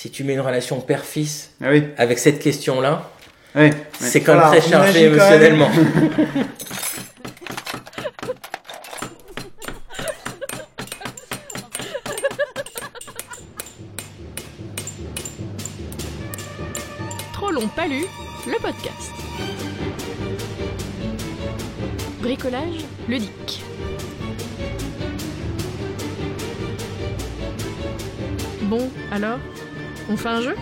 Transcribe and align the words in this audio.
si 0.00 0.10
tu 0.10 0.22
mets 0.22 0.34
une 0.34 0.40
relation 0.40 0.80
père-fils 0.80 1.50
Ah 1.60 1.70
oui. 1.70 1.82
avec 1.96 2.20
cette 2.20 2.38
question-là, 2.38 3.10
Oui. 3.56 3.70
c'est 3.98 4.20
quand 4.20 4.34
même 4.38 4.46
très 4.46 4.60
chargé 4.60 5.06
émotionnellement. 5.06 5.68
Trop 17.32 17.50
long 17.50 17.68
pas 17.68 17.86
lu, 17.86 18.04
le 18.46 18.58
podcast. 18.60 19.12
Bricolage 22.20 22.84
ludique. 23.08 23.62
Bon, 28.62 28.90
alors, 29.10 29.38
on 30.10 30.16
fait 30.16 30.28
un 30.28 30.40
jeu 30.40 30.54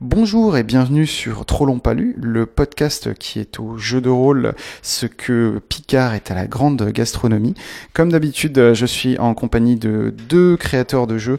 Bonjour 0.00 0.56
et 0.56 0.64
bienvenue 0.64 1.06
sur 1.06 1.46
Trop 1.46 1.64
long 1.64 1.78
pas 1.78 1.94
lu, 1.94 2.16
le 2.20 2.44
podcast 2.44 3.14
qui 3.14 3.38
est 3.38 3.60
au 3.60 3.78
jeu 3.78 4.00
de 4.00 4.08
rôle 4.08 4.54
ce 4.82 5.06
que 5.06 5.60
Picard 5.68 6.14
est 6.14 6.32
à 6.32 6.34
la 6.34 6.48
grande 6.48 6.82
gastronomie. 6.90 7.54
Comme 7.92 8.10
d'habitude, 8.10 8.72
je 8.74 8.86
suis 8.86 9.16
en 9.18 9.34
compagnie 9.34 9.76
de 9.76 10.12
deux 10.28 10.56
créateurs 10.56 11.06
de 11.06 11.18
jeux 11.18 11.38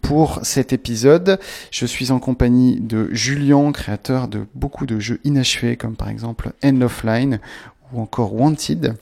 pour 0.00 0.38
cet 0.44 0.72
épisode. 0.72 1.40
Je 1.72 1.86
suis 1.86 2.12
en 2.12 2.20
compagnie 2.20 2.80
de 2.80 3.08
Julien, 3.10 3.72
créateur 3.72 4.28
de 4.28 4.46
beaucoup 4.54 4.86
de 4.86 5.00
jeux 5.00 5.18
inachevés 5.24 5.76
comme 5.76 5.96
par 5.96 6.08
exemple 6.08 6.52
End 6.62 6.82
of 6.82 7.02
Line 7.02 7.40
ou 7.92 8.00
encore 8.00 8.32
Wanted 8.32 8.94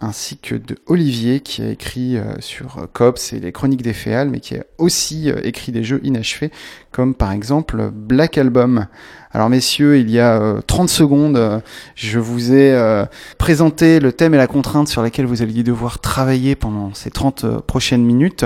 ainsi 0.00 0.38
que 0.38 0.54
de 0.54 0.76
Olivier 0.86 1.40
qui 1.40 1.62
a 1.62 1.70
écrit 1.70 2.16
euh, 2.16 2.34
sur 2.40 2.78
euh, 2.78 2.86
Cops 2.92 3.32
et 3.32 3.40
les 3.40 3.52
Chroniques 3.52 3.82
des 3.82 3.92
Féales, 3.92 4.30
mais 4.30 4.40
qui 4.40 4.56
a 4.56 4.64
aussi 4.78 5.30
euh, 5.30 5.40
écrit 5.44 5.72
des 5.72 5.84
jeux 5.84 6.00
inachevés, 6.02 6.50
comme 6.90 7.14
par 7.14 7.32
exemple 7.32 7.90
Black 7.92 8.38
Album. 8.38 8.86
Alors 9.32 9.48
messieurs, 9.48 9.98
il 9.98 10.10
y 10.10 10.18
a 10.18 10.40
euh, 10.40 10.60
30 10.66 10.88
secondes, 10.88 11.62
je 11.94 12.18
vous 12.18 12.52
ai 12.52 13.04
présenté 13.38 14.00
le 14.00 14.12
thème 14.12 14.34
et 14.34 14.36
la 14.36 14.48
contrainte 14.48 14.88
sur 14.88 15.02
lesquels 15.02 15.26
vous 15.26 15.42
alliez 15.42 15.62
devoir 15.62 16.00
travailler 16.00 16.56
pendant 16.56 16.92
ces 16.94 17.10
30 17.10 17.44
euh, 17.44 17.58
prochaines 17.60 18.04
minutes. 18.04 18.44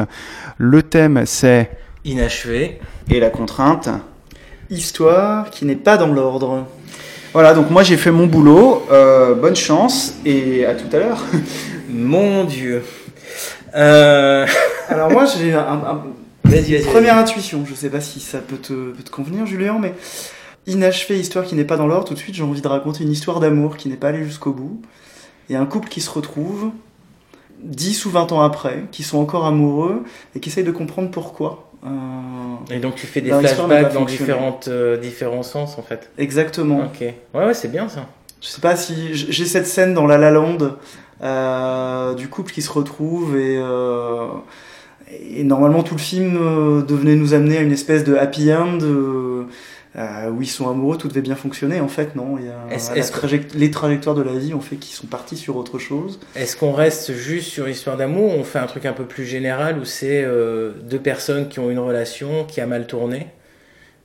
Le 0.58 0.82
thème 0.82 1.22
c'est... 1.25 1.70
Inachevé. 2.05 2.80
Et 3.08 3.19
la 3.19 3.30
contrainte 3.30 3.88
Histoire 4.69 5.50
qui 5.50 5.64
n'est 5.64 5.77
pas 5.77 5.97
dans 5.97 6.12
l'ordre. 6.12 6.66
Voilà, 7.34 7.52
donc 7.52 7.68
moi 7.70 7.82
j'ai 7.82 7.96
fait 7.96 8.10
mon 8.12 8.27
boulot, 8.27 8.86
euh, 8.90 9.34
bonne 9.34 9.56
chance, 9.56 10.14
et 10.24 10.64
à 10.64 10.74
tout 10.74 10.86
à 10.94 10.98
l'heure. 11.00 11.22
Mon 11.91 12.44
Dieu. 12.44 12.82
Euh... 13.74 14.46
Alors 14.88 15.10
moi 15.10 15.24
j'ai 15.26 15.52
un, 15.52 15.60
un- 15.60 16.04
Vas-y, 16.44 16.74
vas-y. 16.76 16.84
première 16.84 17.16
intuition, 17.16 17.64
je 17.68 17.74
sais 17.74 17.88
pas 17.91 18.00
si 18.00 18.20
ça 18.20 18.38
peut 18.38 18.56
te, 18.58 18.72
peut 18.92 19.02
te 19.02 19.10
convenir 19.10 19.46
Julien, 19.46 19.78
mais 19.80 19.94
inachevé, 20.66 21.18
histoire 21.18 21.44
qui 21.44 21.54
n'est 21.56 21.64
pas 21.64 21.76
dans 21.76 21.86
l'ordre, 21.88 22.06
tout 22.06 22.14
de 22.14 22.18
suite 22.18 22.34
j'ai 22.36 22.42
envie 22.44 22.60
de 22.60 22.68
raconter 22.68 23.02
une 23.02 23.10
histoire 23.10 23.41
d'amour 23.41 23.76
qui 23.76 23.88
n'est 23.88 23.96
pas 23.96 24.08
allée 24.08 24.24
jusqu'au 24.24 24.52
bout. 24.52 24.80
Il 25.48 25.54
y 25.54 25.56
a 25.56 25.60
un 25.60 25.66
couple 25.66 25.88
qui 25.88 26.00
se 26.00 26.10
retrouve 26.10 26.70
10 27.64 28.04
ou 28.06 28.10
20 28.10 28.30
ans 28.32 28.42
après, 28.42 28.84
qui 28.92 29.02
sont 29.02 29.19
encore 29.19 29.46
amoureux 29.46 30.04
et 30.36 30.41
qui 30.41 30.50
essayent 30.50 30.64
de 30.64 30.70
comprendre 30.70 31.10
pourquoi. 31.10 31.70
Euh, 31.84 31.88
Et 32.70 32.78
donc 32.78 32.94
tu 32.94 33.06
fais 33.06 33.20
des 33.20 33.30
flashbacks 33.30 33.92
dans 33.92 34.04
différentes, 34.04 34.68
euh, 34.68 34.96
différents 34.96 35.42
sens 35.42 35.78
en 35.78 35.82
fait. 35.82 36.10
exactement. 36.18 36.78
Ok. 36.84 37.00
Ouais, 37.00 37.14
ouais, 37.46 37.54
c'est 37.54 37.70
bien 37.70 37.88
ça. 37.88 38.06
Je 38.41 38.48
sais 38.48 38.60
pas 38.60 38.76
si 38.76 39.14
j'ai 39.14 39.44
cette 39.46 39.66
scène 39.66 39.94
dans 39.94 40.06
La 40.06 40.18
La 40.18 40.30
Land 40.30 40.58
euh, 41.22 42.14
du 42.14 42.28
couple 42.28 42.52
qui 42.52 42.62
se 42.62 42.70
retrouve 42.72 43.36
et, 43.38 43.56
euh, 43.56 44.26
et 45.10 45.44
normalement 45.44 45.82
tout 45.82 45.94
le 45.94 46.00
film 46.00 46.34
devenait 46.86 47.16
nous 47.16 47.34
amener 47.34 47.58
à 47.58 47.60
une 47.62 47.72
espèce 47.72 48.04
de 48.04 48.14
happy 48.16 48.52
end 48.52 48.78
euh, 49.97 50.28
où 50.31 50.42
ils 50.42 50.48
sont 50.48 50.69
amoureux, 50.69 50.98
tout 50.98 51.09
devait 51.09 51.21
bien 51.22 51.37
fonctionner. 51.37 51.81
En 51.81 51.88
fait, 51.88 52.16
non? 52.16 52.37
Il 52.38 52.47
y 52.47 52.49
a, 52.49 52.66
Est-ce- 52.75 53.12
que- 53.12 53.56
les 53.59 53.71
trajectoires 53.71 54.15
de 54.16 54.22
la 54.22 54.34
vie 54.34 54.53
ont 54.55 54.60
fait 54.60 54.77
qu'ils 54.77 54.94
sont 54.94 55.06
partis 55.06 55.37
sur 55.37 55.56
autre 55.56 55.78
chose. 55.78 56.19
Est-ce 56.34 56.56
qu'on 56.56 56.72
reste 56.72 57.12
juste 57.12 57.50
sur 57.50 57.66
l'histoire 57.66 57.97
d'amour 57.97 58.34
ou 58.37 58.41
on 58.41 58.44
fait 58.44 58.59
un 58.59 58.66
truc 58.66 58.87
un 58.87 58.93
peu 58.93 59.04
plus 59.04 59.25
général 59.25 59.78
où 59.78 59.84
c'est 59.84 60.22
euh, 60.25 60.72
deux 60.83 60.99
personnes 61.00 61.49
qui 61.49 61.60
ont 61.60 61.71
une 61.71 61.78
relation 61.78 62.44
qui 62.44 62.60
a 62.60 62.66
mal 62.66 62.87
tourné, 62.87 63.28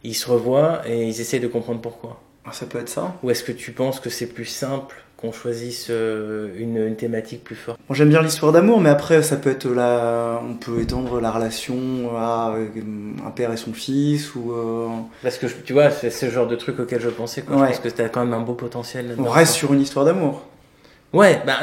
ils 0.03 0.15
se 0.15 0.29
revoient 0.29 0.81
et 0.87 1.07
ils 1.07 1.19
essaient 1.21 1.39
de 1.39 1.47
comprendre 1.47 1.81
pourquoi? 1.81 2.21
Ah, 2.45 2.51
Ça 2.53 2.65
peut 2.65 2.79
être 2.79 2.89
ça. 2.89 3.15
Ou 3.23 3.31
est-ce 3.31 3.43
que 3.43 3.51
tu 3.51 3.71
penses 3.71 3.99
que 3.99 4.09
c'est 4.09 4.27
plus 4.27 4.45
simple 4.45 4.95
qu'on 5.19 5.31
choisisse 5.33 5.87
euh, 5.89 6.47
une, 6.57 6.77
une 6.77 6.95
thématique 6.95 7.43
plus 7.43 7.55
forte 7.55 7.77
Bon, 7.87 7.93
J'aime 7.93 8.09
bien 8.09 8.21
l'histoire 8.21 8.51
d'amour, 8.51 8.79
mais 8.79 8.89
après 8.89 9.21
ça 9.21 9.35
peut 9.35 9.49
être 9.49 9.67
la, 9.69 10.41
on 10.49 10.53
peut 10.53 10.79
étendre 10.79 11.19
la 11.19 11.29
relation 11.31 11.77
à 12.17 12.53
euh, 12.55 12.67
un 13.25 13.31
père 13.31 13.51
et 13.51 13.57
son 13.57 13.73
fils 13.73 14.33
ou. 14.35 14.51
euh, 14.53 14.87
Parce 15.21 15.37
que 15.37 15.47
tu 15.47 15.73
vois, 15.73 15.89
c'est 15.91 16.09
ce 16.09 16.29
genre 16.29 16.47
de 16.47 16.55
truc 16.55 16.79
auquel 16.79 17.01
je 17.01 17.09
pensais. 17.09 17.41
Quoi. 17.41 17.57
Ouais. 17.57 17.67
Je 17.67 17.71
pense 17.73 17.79
que 17.81 17.89
t'as 17.89 18.07
quand 18.09 18.23
même 18.23 18.33
un 18.33 18.41
beau 18.41 18.53
potentiel 18.53 19.09
là-dedans. 19.09 19.25
On 19.27 19.29
reste 19.31 19.53
sur 19.53 19.73
une 19.73 19.81
histoire 19.81 20.05
d'amour. 20.05 20.43
Ouais, 21.11 21.41
bah, 21.45 21.53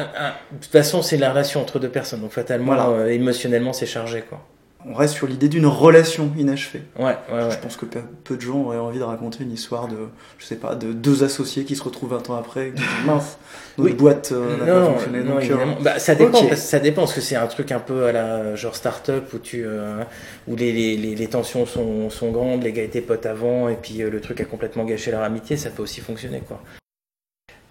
de 0.53 0.59
toute 0.59 0.73
façon, 0.73 1.03
c'est 1.03 1.17
la 1.17 1.31
relation 1.31 1.61
entre 1.63 1.79
deux 1.79 1.89
personnes. 1.89 2.21
Donc 2.21 2.33
fatalement, 2.33 2.75
Voilà. 2.75 2.89
euh, 2.89 3.07
émotionnellement, 3.09 3.73
c'est 3.73 3.87
chargé. 3.87 4.23
quoi. 4.29 4.41
On 4.89 4.95
reste 4.95 5.15
sur 5.15 5.27
l'idée 5.27 5.49
d'une 5.49 5.67
relation 5.67 6.31
inachevée. 6.39 6.83
Ouais, 6.97 7.17
ouais, 7.33 7.43
ouais. 7.43 7.51
Je 7.51 7.57
pense 7.59 7.77
que 7.77 7.87
peu, 7.87 8.37
de 8.37 8.41
gens 8.41 8.63
auraient 8.63 8.79
envie 8.79 9.01
de 9.01 9.05
raconter 9.05 9.43
une 9.43 9.51
histoire 9.53 9.89
de, 9.89 9.97
je 10.39 10.45
sais 10.47 10.55
pas, 10.55 10.77
de 10.77 10.93
deux 10.93 11.25
associés 11.25 11.65
qui 11.65 11.75
se 11.75 11.83
retrouvent 11.83 12.11
20 12.11 12.31
ans 12.31 12.37
après 12.37 12.67
qui 12.71 12.77
disent 12.83 13.05
mince, 13.05 13.37
notre 13.79 13.91
Oui. 13.91 13.97
boîte 13.97 14.31
euh, 14.31 14.57
n'a 14.59 14.65
pas 14.65 14.81
Non, 14.81 14.93
fonctionné. 14.93 15.21
non, 15.25 15.35
Donc, 15.35 15.51
euh. 15.51 15.57
Bah, 15.83 15.99
ça 15.99 16.15
dépend, 16.15 16.31
parce 16.41 16.49
que 16.51 16.55
ça 16.57 16.79
dépend, 16.79 17.01
parce 17.03 17.15
que 17.15 17.21
c'est 17.21 17.35
un 17.35 17.49
truc 17.49 17.73
un 17.73 17.81
peu 17.81 18.05
à 18.07 18.13
la 18.13 18.55
genre 18.55 18.77
start-up 18.77 19.29
où 19.35 19.39
tu, 19.39 19.65
euh, 19.67 20.03
où 20.47 20.55
les, 20.55 20.73
les, 20.73 20.97
les, 20.97 21.17
les 21.17 21.27
tensions 21.27 21.67
sont, 21.67 22.09
sont 22.09 22.31
grandes, 22.31 22.63
les 22.63 22.73
gars 22.73 22.85
étaient 22.85 23.01
potes 23.01 23.27
avant, 23.27 23.69
et 23.69 23.75
puis 23.75 23.99
le 23.99 24.21
truc 24.21 24.41
a 24.41 24.45
complètement 24.45 24.85
gâché 24.85 25.11
leur 25.11 25.23
amitié, 25.23 25.57
ça 25.57 25.71
peut 25.71 25.83
aussi 25.83 26.01
fonctionner, 26.01 26.43
quoi. 26.47 26.61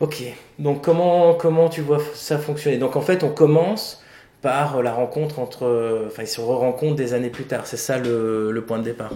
Ok, 0.01 0.21
donc 0.59 0.83
comment, 0.83 1.33
comment 1.33 1.69
tu 1.69 1.79
vois 1.79 1.99
ça 2.13 2.37
fonctionner? 2.37 2.77
Donc 2.77 2.97
en 2.97 3.01
fait, 3.01 3.23
on 3.23 3.29
commence 3.29 4.01
par 4.45 4.83
la 4.83 4.93
rencontre 4.93 5.39
entre, 5.39 6.05
enfin 6.05 6.21
ils 6.21 6.27
se 6.27 6.39
re-rencontrent 6.39 6.95
des 6.95 7.15
années 7.15 7.31
plus 7.31 7.45
tard, 7.45 7.65
c'est 7.65 7.77
ça 7.77 7.97
le, 7.97 8.51
le 8.51 8.61
point 8.61 8.77
de 8.77 8.83
départ. 8.83 9.13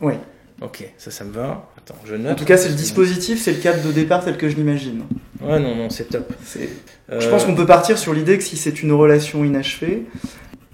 Oui. 0.00 0.14
Ok, 0.60 0.90
ça, 0.98 1.12
ça 1.12 1.22
me 1.22 1.30
va. 1.30 1.70
Attends, 1.78 1.94
je 2.04 2.16
note. 2.16 2.32
En 2.32 2.34
tout 2.34 2.44
cas, 2.44 2.56
c'est 2.56 2.70
le 2.70 2.74
dispositif, 2.74 3.40
c'est 3.40 3.52
le 3.52 3.60
cadre 3.60 3.86
de 3.86 3.92
départ 3.92 4.24
tel 4.24 4.36
que 4.36 4.48
je 4.48 4.56
l'imagine. 4.56 5.04
Ouais, 5.40 5.60
non, 5.60 5.76
non, 5.76 5.90
c'est 5.90 6.06
top. 6.06 6.32
Euh, 6.58 7.20
Je 7.20 7.28
pense 7.28 7.44
qu'on 7.44 7.54
peut 7.54 7.66
partir 7.66 7.96
sur 7.98 8.12
l'idée 8.12 8.36
que 8.36 8.42
si 8.42 8.56
c'est 8.56 8.82
une 8.82 8.90
relation 8.90 9.44
inachevée, 9.44 10.06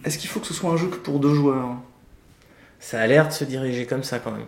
est-ce 0.07 0.17
qu'il 0.17 0.31
faut 0.31 0.41
que 0.41 0.47
ce 0.47 0.55
soit 0.55 0.71
un 0.71 0.79
jeu 0.79 0.87
que 0.87 0.97
pour 0.97 1.19
deux 1.19 1.35
joueurs? 1.35 1.69
Ça 2.79 3.01
a 3.01 3.07
l'air 3.07 3.29
de 3.29 3.35
se 3.35 3.45
diriger 3.45 3.85
comme 3.85 4.03
ça 4.03 4.19
quand 4.19 4.31
même. 4.31 4.47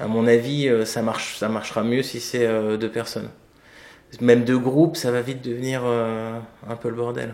À 0.00 0.08
mon 0.08 0.26
avis, 0.26 0.68
euh, 0.68 0.84
ça, 0.84 1.02
marche, 1.02 1.36
ça 1.38 1.48
marchera 1.48 1.84
mieux 1.84 2.02
si 2.02 2.18
c'est 2.18 2.46
euh, 2.46 2.76
deux 2.76 2.90
personnes. 2.90 3.28
Même 4.20 4.42
deux 4.42 4.58
groupes, 4.58 4.96
ça 4.96 5.12
va 5.12 5.20
vite 5.20 5.40
devenir 5.40 5.84
un 5.84 6.76
peu 6.80 6.88
le 6.88 6.96
bordel. 6.96 7.32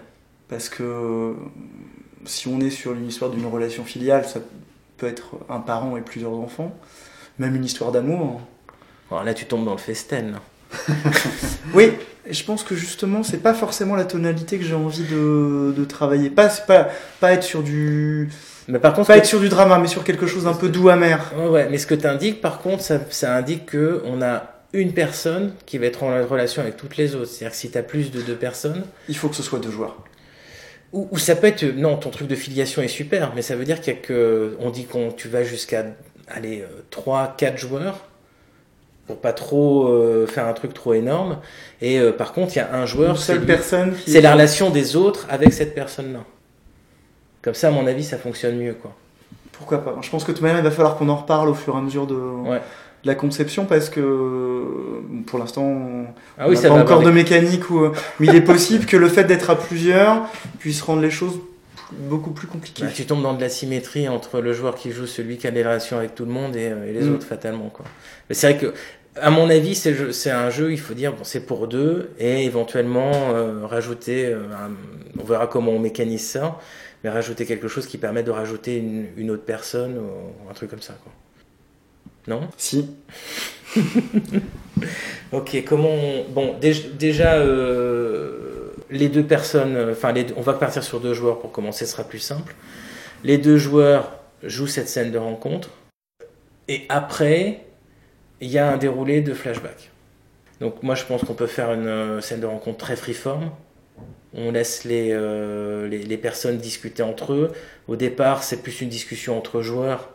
Parce 0.49 0.69
que 0.69 0.83
euh, 0.83 1.33
si 2.25 2.49
on 2.49 2.61
est 2.61 2.71
sur 2.71 2.93
une 2.93 3.07
histoire 3.07 3.31
d'une 3.31 3.47
relation 3.47 3.85
filiale, 3.85 4.25
ça 4.27 4.41
peut 4.97 5.07
être 5.07 5.37
un 5.49 5.61
parent 5.61 5.97
et 5.97 6.01
plusieurs 6.01 6.33
enfants. 6.33 6.77
Même 7.39 7.55
une 7.57 7.65
histoire 7.65 7.93
d'amour. 7.93 8.41
Alors 9.11 9.25
là, 9.25 9.35
tu 9.35 9.45
tombes 9.45 9.65
dans 9.65 9.73
le 9.73 9.79
festen. 9.79 10.39
Oui, 11.75 11.93
je 12.31 12.43
pense 12.45 12.63
que 12.65 12.75
justement, 12.75 13.23
c'est 13.23 13.43
pas 13.43 13.55
forcément 13.55 13.97
la 13.97 14.05
tonalité 14.05 14.59
que 14.59 14.65
j'ai 14.65 14.75
envie 14.75 15.05
de, 15.05 15.75
de 15.77 15.85
travailler. 15.85 16.31
Pas, 16.31 16.49
pas, 16.49 16.89
pas 17.21 17.33
être 17.33 17.43
sur 17.43 17.63
du, 17.63 18.31
Mais 18.69 18.79
par 18.79 18.95
contre, 18.95 19.09
pas 19.09 19.19
être 19.19 19.27
sur 19.27 19.41
du 19.41 19.49
drama, 19.49 19.79
mais 19.79 19.89
sur 19.89 20.05
quelque 20.05 20.27
chose 20.27 20.45
d'un 20.45 20.55
peu 20.55 20.69
doux 20.69 20.89
amer. 20.89 21.33
Ouais, 21.37 21.49
ouais, 21.49 21.69
mais 21.71 21.79
ce 21.79 21.87
que 21.87 21.95
tu 21.95 22.07
indiques, 22.07 22.41
par 22.41 22.61
contre, 22.61 22.83
ça, 22.83 22.99
ça 23.11 23.35
indique 23.37 23.67
que 23.67 24.03
on 24.07 24.23
a 24.23 24.45
une 24.73 24.93
personne 24.93 25.53
qui 25.67 25.79
va 25.79 25.87
être 25.87 26.03
en 26.03 26.27
relation 26.27 26.63
avec 26.63 26.77
toutes 26.77 26.97
les 26.97 27.15
autres. 27.15 27.27
C'est-à-dire 27.27 27.51
que 27.53 27.57
si 27.57 27.71
tu 27.71 27.79
as 27.79 27.83
plus 27.83 28.11
de 28.11 28.21
deux 28.21 28.37
personnes, 28.37 28.85
Il 29.09 29.17
faut 29.17 29.29
que 29.29 29.37
ce 29.37 29.43
soit 29.43 29.59
deux 29.59 29.71
joueurs. 29.71 29.97
Ou, 30.97 31.07
ou 31.13 31.19
ça 31.19 31.37
peut 31.37 31.47
être 31.47 31.65
non 31.65 31.97
ton 31.97 32.11
truc 32.11 32.27
de 32.27 32.35
filiation 32.35 32.81
est 32.83 32.89
super 32.89 33.33
mais 33.35 33.43
ça 33.43 33.55
veut 33.55 33.65
dire 33.65 33.81
qu'il 33.81 33.93
y 33.95 33.97
a 33.97 34.01
que 34.01 34.57
on 34.61 34.71
dit 34.71 34.85
qu'on 34.87 35.11
tu 35.13 35.29
vas 35.29 35.45
jusqu'à 35.45 35.85
aller 36.29 36.65
3 36.91 37.35
4 37.37 37.57
joueurs 37.59 37.99
pour 39.07 39.19
pas 39.19 39.33
trop 39.33 39.87
euh, 39.89 40.27
faire 40.27 40.47
un 40.47 40.53
truc 40.53 40.75
trop 40.75 40.93
énorme. 40.95 41.39
Et 41.81 42.01
euh, 42.01 42.11
par 42.13 42.33
contre 42.33 42.55
il 42.57 42.59
y 42.59 42.63
a 42.63 42.75
un 42.75 42.87
joueur 42.87 43.11
Une 43.11 43.17
c'est 43.17 43.33
seule 43.35 43.39
lui- 43.41 43.47
personne 43.47 43.95
qui. 43.95 44.11
c'est 44.11 44.21
la 44.21 44.33
relation 44.33 44.71
des 44.71 44.97
autres 44.97 45.27
avec 45.31 45.53
cette 45.53 45.75
personne 45.75 46.13
là 46.15 46.21
comme 47.43 47.55
ça 47.55 47.69
à 47.69 47.71
mon 47.71 47.87
avis 47.87 48.03
ça 48.03 48.17
fonctionne 48.19 48.57
mieux 48.57 48.75
quoi. 48.75 48.93
Pourquoi 49.53 49.85
pas? 49.85 49.97
Je 50.03 50.11
pense 50.11 50.23
que 50.25 50.33
de 50.33 50.37
toute 50.37 50.43
manière, 50.43 50.59
il 50.59 50.65
va 50.65 50.71
falloir 50.71 50.97
qu'on 50.99 51.09
en 51.09 51.17
reparle 51.17 51.49
au 51.49 51.55
fur 51.55 51.75
et 51.75 51.79
à 51.79 51.81
mesure 51.81 52.07
de, 52.07 52.15
Ouais. 52.15 52.61
La 53.07 53.15
conception 53.15 53.65
parce 53.67 53.89
que 53.89 54.01
euh, 54.01 54.65
pour 55.27 55.39
l'instant, 55.39 55.63
on 55.65 56.07
ah 56.39 56.49
oui 56.49 56.57
n'a 56.57 56.63
pas 56.63 56.69
va 56.69 56.75
encore 56.75 56.99
avoir 56.99 57.03
de 57.03 57.11
mécanique 57.11 57.71
où, 57.71 57.81
mais 58.21 58.27
il 58.27 58.35
est 58.35 58.41
possible 58.41 58.87
que 58.87 58.97
le 58.97 59.09
fait 59.09 59.25
d'être 59.25 59.51
à 59.51 59.57
plusieurs 59.57 60.23
puisse 60.59 60.83
rendre 60.83 61.03
les 61.03 61.11
choses 61.11 61.39
beaucoup 61.93 62.33
plus 62.33 62.47
compliquées. 62.49 62.83
Bah, 62.85 62.91
tu 62.95 63.07
tombes 63.07 63.23
dans 63.23 63.35
de 63.35 63.41
la 63.41 63.49
symétrie 63.49 64.09
entre 64.09 64.41
le 64.41 64.53
joueur 64.53 64.75
qui 64.75 64.91
joue 64.91 65.07
celui 65.07 65.37
qui 65.39 65.47
a 65.47 65.51
des 65.53 65.63
relations 65.63 65.99
avec 65.99 66.15
tout 66.15 66.25
le 66.25 66.33
monde 66.33 66.57
et, 66.57 66.69
euh, 66.71 66.89
et 66.89 66.93
les 66.93 67.05
Mm. 67.05 67.15
autres 67.15 67.27
fatalement 67.27 67.69
quoi 67.69 67.85
mais 68.29 68.35
c'est 68.35 68.51
vrai 68.53 68.59
que 68.61 68.75
À 69.19 69.31
mon 69.31 69.49
avis, 69.49 69.75
c'est 69.75 70.31
un 70.31 70.51
jeu, 70.51 70.73
il 70.73 70.79
faut 70.79 70.93
dire, 70.93 71.13
bon, 71.15 71.25
c'est 71.25 71.47
pour 71.47 71.69
deux, 71.69 72.11
et 72.19 72.45
éventuellement 72.45 73.13
euh, 73.33 73.65
rajouter, 73.65 74.27
euh, 74.27 74.41
un- 74.53 74.73
on 75.19 75.25
verra 75.25 75.47
comment 75.47 75.73
on 75.73 75.79
mécanise 75.79 76.23
ça, 76.27 76.59
mais 77.03 77.09
rajouter 77.09 77.47
quelque 77.47 77.67
chose 77.67 77.87
qui 77.87 77.97
permet 77.97 78.23
de 78.23 78.31
rajouter 78.31 78.77
une, 78.77 79.07
une 79.17 79.31
autre 79.31 79.45
personne, 79.47 79.95
ou 79.97 80.51
un 80.51 80.53
truc 80.53 80.69
comme 80.69 80.83
ça. 80.83 80.95
Quoi. 81.03 81.13
Non 82.29 82.49
Si. 82.57 82.89
Ok, 85.33 85.65
comment 85.67 85.89
on... 85.91 86.25
Bon, 86.31 86.57
déj- 86.61 86.97
déjà, 86.97 87.35
euh, 87.35 88.73
les 88.91 89.09
deux 89.09 89.25
personnes, 89.25 89.75
euh, 89.77 89.93
enfin, 89.93 90.13
les 90.13 90.25
deux- 90.25 90.35
on 90.37 90.43
va 90.43 90.53
partir 90.55 90.85
sur 90.85 91.01
deux 91.01 91.15
joueurs 91.15 91.41
pour 91.41 91.51
commencer, 91.51 91.85
ce 91.87 91.93
sera 91.93 92.05
plus 92.05 92.19
simple. 92.21 92.55
Les 93.25 93.39
deux 93.39 93.57
joueurs 93.57 94.13
jouent 94.45 94.67
cette 94.69 94.89
scène 94.89 95.11
de 95.11 95.19
rencontre, 95.19 95.71
et 96.69 96.83
après, 96.89 97.65
il 98.41 98.49
y 98.51 98.59
a 98.59 98.71
un 98.71 98.77
déroulé 98.77 99.21
de 99.21 99.35
flashback. 99.35 99.91
Donc 100.61 100.83
moi, 100.83 100.95
je 100.95 101.05
pense 101.05 101.23
qu'on 101.23 101.35
peut 101.35 101.47
faire 101.49 101.73
une 101.73 101.87
euh, 101.89 102.21
scène 102.21 102.41
de 102.41 102.47
rencontre 102.47 102.79
très 102.79 102.97
freeform. 102.97 103.51
On 104.35 104.53
laisse 104.53 104.85
les, 104.85 105.09
euh, 105.13 105.89
les, 105.89 105.99
les 106.03 106.19
personnes 106.19 106.59
discuter 106.59 107.03
entre 107.03 107.33
eux. 107.33 107.53
Au 107.89 107.97
départ, 107.97 108.43
c'est 108.45 108.63
plus 108.63 108.81
une 108.83 108.91
discussion 108.91 109.37
entre 109.37 109.61
joueurs 109.63 110.11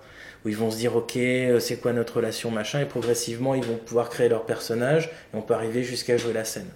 où 0.46 0.50
ils 0.50 0.58
vont 0.58 0.72
se 0.72 0.78
dire 0.78 0.96
ok 0.96 1.18
euh, 1.18 1.60
c'est 1.60 1.78
quoi 1.78 1.94
notre 1.94 2.18
relation 2.18 2.50
machin 2.52 2.80
et 2.82 2.86
progressivement 2.86 3.54
ils 3.56 3.64
vont 3.64 3.76
pouvoir 3.78 4.10
créer 4.10 4.28
leur 4.30 4.44
personnage 4.46 5.06
et 5.34 5.38
on 5.38 5.42
peut 5.42 5.54
arriver 5.54 5.84
jusqu'à 5.84 6.18
jouer 6.18 6.34
la 6.34 6.44
scène. 6.46 6.70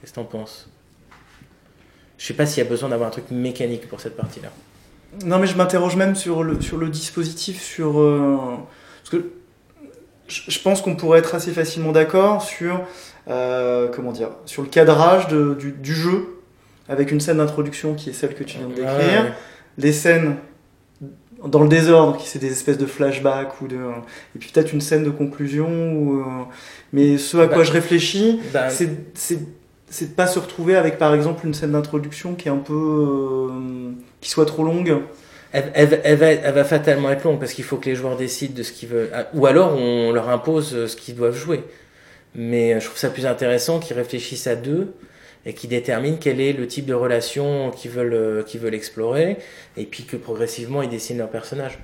Qu'est-ce 0.00 0.12
que 0.12 0.16
t'en 0.16 0.24
penses? 0.24 0.68
Je 2.18 2.26
sais 2.26 2.34
pas 2.34 2.46
s'il 2.46 2.62
y 2.62 2.66
a 2.66 2.68
besoin 2.68 2.88
d'avoir 2.88 3.08
un 3.08 3.12
truc 3.12 3.30
mécanique 3.30 3.88
pour 3.88 4.00
cette 4.00 4.16
partie-là. 4.16 4.48
Non, 5.24 5.38
mais 5.38 5.46
je 5.46 5.56
m'interroge 5.56 5.96
même 5.96 6.14
sur 6.16 6.42
le, 6.42 6.60
sur 6.60 6.76
le 6.76 6.88
dispositif, 6.88 7.62
sur. 7.62 7.98
euh, 8.00 8.36
parce 9.00 9.10
que 9.10 9.30
je, 10.26 10.58
pense 10.60 10.82
qu'on 10.82 10.96
pourrait 10.96 11.20
être 11.20 11.34
assez 11.34 11.52
facilement 11.52 11.92
d'accord 11.92 12.42
sur. 12.42 12.82
euh, 13.28 13.88
comment 13.88 14.12
dire 14.12 14.30
Sur 14.46 14.62
le 14.62 14.68
cadrage 14.68 15.28
de- 15.28 15.54
du, 15.54 15.72
du 15.72 15.94
jeu, 15.94 16.40
avec 16.88 17.10
une 17.10 17.20
scène 17.20 17.38
d'introduction 17.38 17.94
qui 17.94 18.10
est 18.10 18.12
celle 18.12 18.34
que 18.34 18.44
tu 18.44 18.58
viens 18.58 18.68
de 18.68 18.74
décrire. 18.74 18.92
Ah 18.92 19.22
Ouais, 19.24 19.32
des 19.78 19.92
scènes 19.92 20.36
dans 21.46 21.62
le 21.62 21.68
désordre, 21.68 22.16
qui 22.16 22.26
c'est 22.28 22.38
des 22.38 22.50
espèces 22.50 22.78
de 22.78 22.86
flashbacks 22.86 23.60
ou 23.60 23.68
de 23.68 23.76
et 23.76 24.38
puis 24.38 24.50
peut-être 24.52 24.72
une 24.72 24.80
scène 24.80 25.04
de 25.04 25.10
conclusion 25.10 25.68
ou 25.92 26.20
euh, 26.20 26.24
mais 26.92 27.16
ce 27.18 27.36
à 27.36 27.46
quoi 27.46 27.58
Bah, 27.58 27.62
je 27.64 27.72
réfléchis 27.72 28.40
bah, 28.52 28.70
c'est 28.70 28.90
c'est 29.14 30.06
de 30.10 30.14
pas 30.14 30.26
se 30.26 30.38
retrouver 30.38 30.76
avec 30.76 30.98
par 30.98 31.14
exemple 31.14 31.46
une 31.46 31.54
scène 31.54 31.72
d'introduction 31.72 32.34
qui 32.34 32.48
est 32.48 32.50
un 32.50 32.56
peu 32.58 32.74
euh, 32.74 33.90
qui 34.20 34.30
soit 34.30 34.46
trop 34.46 34.64
longue 34.64 34.98
Elle, 35.52 35.70
elle- 35.74 36.00
elle 36.04 36.16
va, 36.18 36.26
elle 36.26 36.54
va 36.54 36.64
fatalement 36.64 37.10
être 37.10 37.24
longue 37.24 37.38
parce 37.38 37.52
qu'il 37.54 37.64
faut 37.64 37.76
que 37.76 37.86
les 37.88 37.94
joueurs 37.94 38.16
décident 38.16 38.54
de 38.54 38.62
ce 38.62 38.72
qu'ils 38.72 38.88
veulent. 38.90 39.08
Ah, 39.14 39.28
Ou 39.32 39.46
alors 39.46 39.74
on 39.76 40.12
leur 40.12 40.28
impose 40.28 40.74
euh, 40.74 40.86
ce 40.88 40.96
qu'ils 40.96 41.14
doivent 41.14 41.36
jouer. 41.36 41.62
Mais 42.34 42.74
euh, 42.74 42.80
je 42.80 42.86
trouve 42.86 42.98
ça 42.98 43.08
plus 43.08 43.24
intéressant 43.24 43.78
qu'ils 43.78 43.96
réfléchissent 43.96 44.46
à 44.46 44.56
deux 44.56 44.92
et 45.46 45.54
qu'ils 45.54 45.70
déterminent 45.70 46.18
quel 46.20 46.40
est 46.40 46.52
le 46.52 46.66
type 46.66 46.86
de 46.86 46.94
relation 46.94 47.70
qu'ils 47.70 47.90
veulent, 47.90 48.12
euh, 48.14 48.42
qu'ils 48.42 48.60
veulent 48.60 48.74
explorer 48.74 49.38
et 49.76 49.84
puis 49.84 50.04
que 50.04 50.16
progressivement 50.16 50.82
ils 50.82 50.88
dessinent 50.90 51.18
leur 51.18 51.30
personnage. 51.30 51.78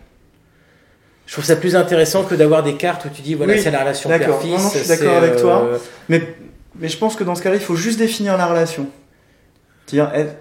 Je 1.27 1.33
trouve 1.33 1.45
ça 1.45 1.57
plus 1.57 1.75
intéressant 1.75 2.25
que 2.25 2.35
d'avoir 2.35 2.63
des 2.63 2.75
cartes 2.77 3.07
où 3.07 3.09
tu 3.09 3.23
dis 3.23 3.35
voilà 3.35 3.55
Oui, 3.55 3.61
c'est 3.63 3.71
la 3.71 3.81
relation 3.81 4.11
père-fils. 4.11 4.63
Je 4.63 4.69
suis 4.79 4.79
c'est, 4.81 4.89
d'accord 4.99 5.17
avec 5.17 5.37
toi. 5.37 5.65
euh, 5.65 5.79
mais 6.09 6.23
mais 6.79 6.89
je 6.89 6.99
pense 6.99 7.17
que 7.17 7.25
dans 7.25 7.35
ce 7.35 7.43
cas-là 7.43 7.57
il 7.57 7.63
faut 7.63 7.77
juste 7.77 7.99
définir 7.99 8.37
la 8.37 8.47
relation 8.47 8.89
c'est-à-dire 9.87 10.11
elle- 10.15 10.35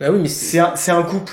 Bah 0.00 0.10
oui 0.10 0.18
mais 0.22 0.28
c'est, 0.28 0.46
c'est 0.46 0.58
un 0.58 0.74
c'est 0.76 0.90
un 0.92 1.02
couple 1.02 1.32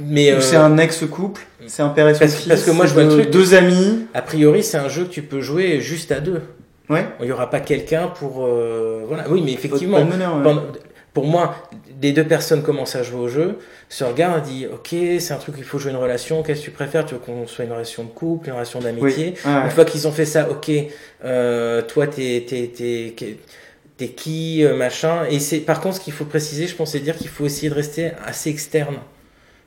mais 0.00 0.32
ou 0.32 0.36
euh, 0.36 0.40
c'est 0.40 0.56
un 0.56 0.78
ex-couple 0.78 1.42
c'est 1.66 1.82
un 1.82 1.90
père 1.90 2.08
et 2.08 2.14
son 2.14 2.20
parce- 2.20 2.34
fils 2.34 2.48
parce 2.48 2.62
que 2.64 2.70
moi, 2.70 2.86
je 2.86 2.94
vois 2.94 3.02
c'est 3.02 3.08
le 3.16 3.22
truc- 3.22 3.30
deux 3.30 3.54
amis 3.54 4.06
a 4.14 4.22
priori 4.22 4.62
c'est 4.62 4.78
un 4.78 4.88
jeu 4.88 5.04
que 5.04 5.10
tu 5.10 5.22
peux 5.22 5.40
jouer 5.40 5.80
juste 5.80 6.12
à 6.12 6.20
deux. 6.20 6.42
Ouais 6.90 7.06
Il 7.20 7.26
n'y 7.26 7.32
aura 7.32 7.48
pas 7.50 7.60
quelqu'un 7.60 8.08
pour. 8.08 8.44
euh, 8.44 9.04
voilà. 9.06 9.28
Oui, 9.28 9.42
mais 9.44 9.52
effectivement, 9.52 9.98
Pas 9.98 10.04
de 10.04 10.10
meneur, 10.10 10.36
ouais. 10.36 10.42
pendant- 10.42 10.62
pour 11.14 11.26
moi, 11.26 11.54
les 12.00 12.12
deux 12.12 12.24
personnes 12.24 12.62
commencent 12.62 12.96
à 12.96 13.02
jouer 13.02 13.20
au 13.20 13.28
jeu, 13.28 13.58
se 13.90 14.02
regardent, 14.02 14.44
disent 14.44 14.68
Ok, 14.72 14.88
c'est 15.18 15.32
un 15.32 15.36
truc, 15.36 15.56
il 15.58 15.64
faut 15.64 15.78
jouer 15.78 15.90
une 15.90 15.98
relation, 15.98 16.42
qu'est-ce 16.42 16.60
que 16.60 16.64
tu 16.66 16.70
préfères? 16.70 17.04
Tu 17.04 17.12
veux 17.14 17.20
qu'on 17.20 17.46
soit 17.46 17.66
une 17.66 17.72
relation 17.72 18.04
de 18.04 18.08
couple, 18.08 18.46
une 18.48 18.54
relation 18.54 18.80
d'amitié? 18.80 19.34
Oui. 19.44 19.50
Une 19.64 19.70
fois 19.70 19.84
qu'ils 19.84 20.08
ont 20.08 20.12
fait 20.12 20.24
ça, 20.24 20.48
ok, 20.50 20.70
euh, 21.24 21.82
toi, 21.82 22.06
t'es, 22.06 22.44
t'es, 22.48 22.70
t'es, 22.74 23.12
t'es- 23.16 23.36
t'es 23.98 24.08
qui, 24.08 24.64
euh, 24.64 24.74
machin? 24.74 25.24
Et 25.30 25.38
c'est, 25.38 25.58
par 25.58 25.80
contre, 25.82 25.96
ce 25.96 26.00
qu'il 26.00 26.14
faut 26.14 26.24
préciser, 26.24 26.66
je 26.66 26.74
pense, 26.74 26.92
c'est 26.92 27.00
dire 27.00 27.16
qu'il 27.16 27.28
faut 27.28 27.44
essayer 27.44 27.68
de 27.68 27.74
rester 27.74 28.12
assez 28.24 28.48
externe 28.48 28.96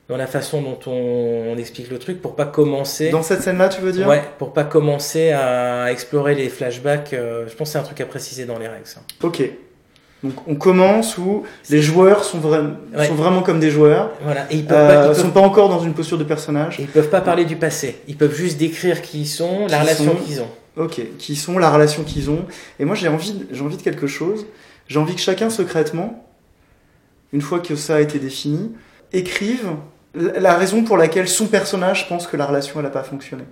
dans 0.08 0.16
la 0.16 0.26
façon 0.26 0.62
dont 0.62 0.78
on, 0.86 1.52
on 1.52 1.56
explique 1.58 1.90
le 1.90 1.98
truc 1.98 2.22
pour 2.22 2.36
pas 2.36 2.46
commencer. 2.46 3.10
Dans 3.10 3.22
cette 3.22 3.42
scène-là, 3.42 3.68
tu 3.68 3.80
veux 3.80 3.90
dire? 3.92 4.06
Ouais, 4.06 4.22
pour 4.38 4.52
pas 4.52 4.62
commencer 4.64 5.32
à 5.32 5.90
explorer 5.90 6.34
les 6.34 6.48
flashbacks. 6.48 7.12
euh, 7.12 7.46
je 7.48 7.54
pense 7.56 7.68
que 7.68 7.72
c'est 7.72 7.78
un 7.78 7.82
truc 7.82 8.00
à 8.00 8.06
préciser 8.06 8.44
dans 8.44 8.58
les 8.58 8.68
règles. 8.68 8.86
ça. 8.86 9.00
Ok. 9.22 9.42
Donc 10.22 10.32
on 10.48 10.54
commence 10.54 11.18
où 11.18 11.42
les 11.70 11.82
joueurs 11.82 12.24
sont, 12.24 12.38
vra- 12.40 12.72
Ouais. 12.96 13.06
sont 13.06 13.14
vraiment 13.14 13.42
comme 13.42 13.60
des 13.60 13.70
joueurs, 13.70 14.12
Voilà. 14.22 14.46
Et 14.50 14.56
ils 14.56 14.64
peuvent, 14.64 15.10
euh, 15.10 15.14
sont 15.14 15.30
pas 15.30 15.40
encore 15.40 15.68
dans 15.68 15.80
une 15.80 15.92
posture 15.92 16.18
de 16.18 16.24
personnage. 16.24 16.76
ils 16.78 16.86
peuvent 16.86 17.10
pas 17.10 17.20
parler 17.20 17.44
du 17.44 17.56
passé. 17.56 17.96
Ils 18.08 18.16
peuvent 18.16 18.34
juste 18.34 18.56
décrire 18.58 19.02
qui 19.02 19.20
ils 19.22 19.26
sont, 19.26 19.66
la 19.68 19.80
relation 19.82 20.16
sont. 20.16 20.24
qu'ils 20.24 20.40
ont. 20.40 20.48
Ok. 20.76 21.00
Qui 21.18 21.36
sont 21.36 21.58
la 21.58 21.70
relation 21.70 22.02
qu'ils 22.02 22.30
ont. 22.30 22.44
Et 22.80 22.84
moi 22.84 22.94
j'ai 22.94 23.08
envie, 23.08 23.32
de- 23.32 23.46
j'ai 23.52 23.62
envie 23.62 23.76
de 23.76 23.82
quelque 23.82 24.06
chose. 24.06 24.46
J'ai 24.88 24.98
envie 24.98 25.14
que 25.16 25.20
chacun 25.20 25.50
secrètement, 25.50 26.24
une 27.32 27.42
fois 27.42 27.60
que 27.60 27.76
ça 27.76 27.96
a 27.96 28.00
été 28.00 28.18
défini, 28.18 28.72
écrive 29.12 29.68
la 30.16 30.54
raison 30.56 30.82
pour 30.82 30.96
laquelle 30.96 31.28
son 31.28 31.46
personnage 31.46 32.08
pense 32.08 32.26
que 32.26 32.36
la 32.36 32.46
relation 32.46 32.80
elle 32.80 32.86
a 32.86 32.90
pas 32.90 33.02
fonctionné 33.02 33.42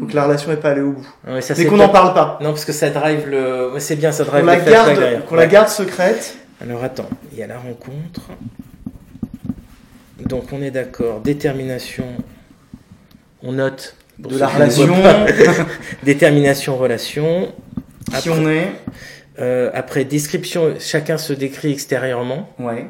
ou 0.00 0.06
que 0.06 0.14
la 0.14 0.24
relation 0.24 0.50
n'est 0.50 0.56
pas 0.56 0.70
allée 0.70 0.80
au 0.80 0.92
bout. 0.92 1.08
Ouais, 1.26 1.40
ça, 1.40 1.54
Mais 1.54 1.62
c'est 1.62 1.66
qu'on 1.66 1.76
pas- 1.76 1.86
n'en 1.86 1.88
parle 1.88 2.14
pas. 2.14 2.38
Non, 2.40 2.50
parce 2.50 2.64
que 2.64 2.72
ça 2.72 2.90
drive 2.90 3.28
le. 3.28 3.72
ouais, 3.72 3.80
c'est 3.80 3.96
bien, 3.96 4.12
ça 4.12 4.24
drive 4.24 4.40
Qu'on 4.42 4.46
la 4.46 4.56
garde, 4.60 5.24
qu'on 5.28 5.34
la 5.34 5.42
Ouais. 5.42 5.48
garde 5.48 5.68
secrète. 5.68 6.36
Alors 6.60 6.84
attends, 6.84 7.08
il 7.32 7.38
y 7.38 7.42
a 7.42 7.46
la 7.48 7.58
rencontre. 7.58 8.20
Donc 10.26 10.44
on 10.52 10.62
est 10.62 10.70
d'accord. 10.70 11.20
Détermination. 11.20 12.04
On 13.42 13.52
note. 13.52 13.96
De 14.18 14.38
la 14.38 14.46
relation. 14.46 14.94
Détermination, 16.04 16.76
relation. 16.76 17.52
qui 18.20 18.30
on 18.30 18.48
est. 18.48 18.68
Euh, 19.40 19.70
après, 19.74 20.04
description, 20.04 20.74
chacun 20.78 21.18
se 21.18 21.32
décrit 21.32 21.72
extérieurement. 21.72 22.48
Ouais. 22.58 22.86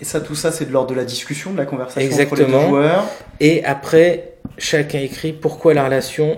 Et 0.00 0.04
ça, 0.04 0.20
tout 0.20 0.34
ça, 0.34 0.50
c'est 0.50 0.64
de 0.66 0.72
l'ordre 0.72 0.90
de 0.90 0.94
la 0.96 1.04
discussion, 1.04 1.52
de 1.52 1.58
la 1.58 1.66
conversation 1.66 2.00
entre 2.00 2.16
les 2.16 2.22
Exactement. 2.22 2.62
deux 2.62 2.68
joueurs. 2.68 3.04
Et 3.38 3.64
après, 3.64 4.34
chacun 4.58 4.98
écrit 5.00 5.32
pourquoi 5.32 5.74
la 5.74 5.84
relation. 5.84 6.36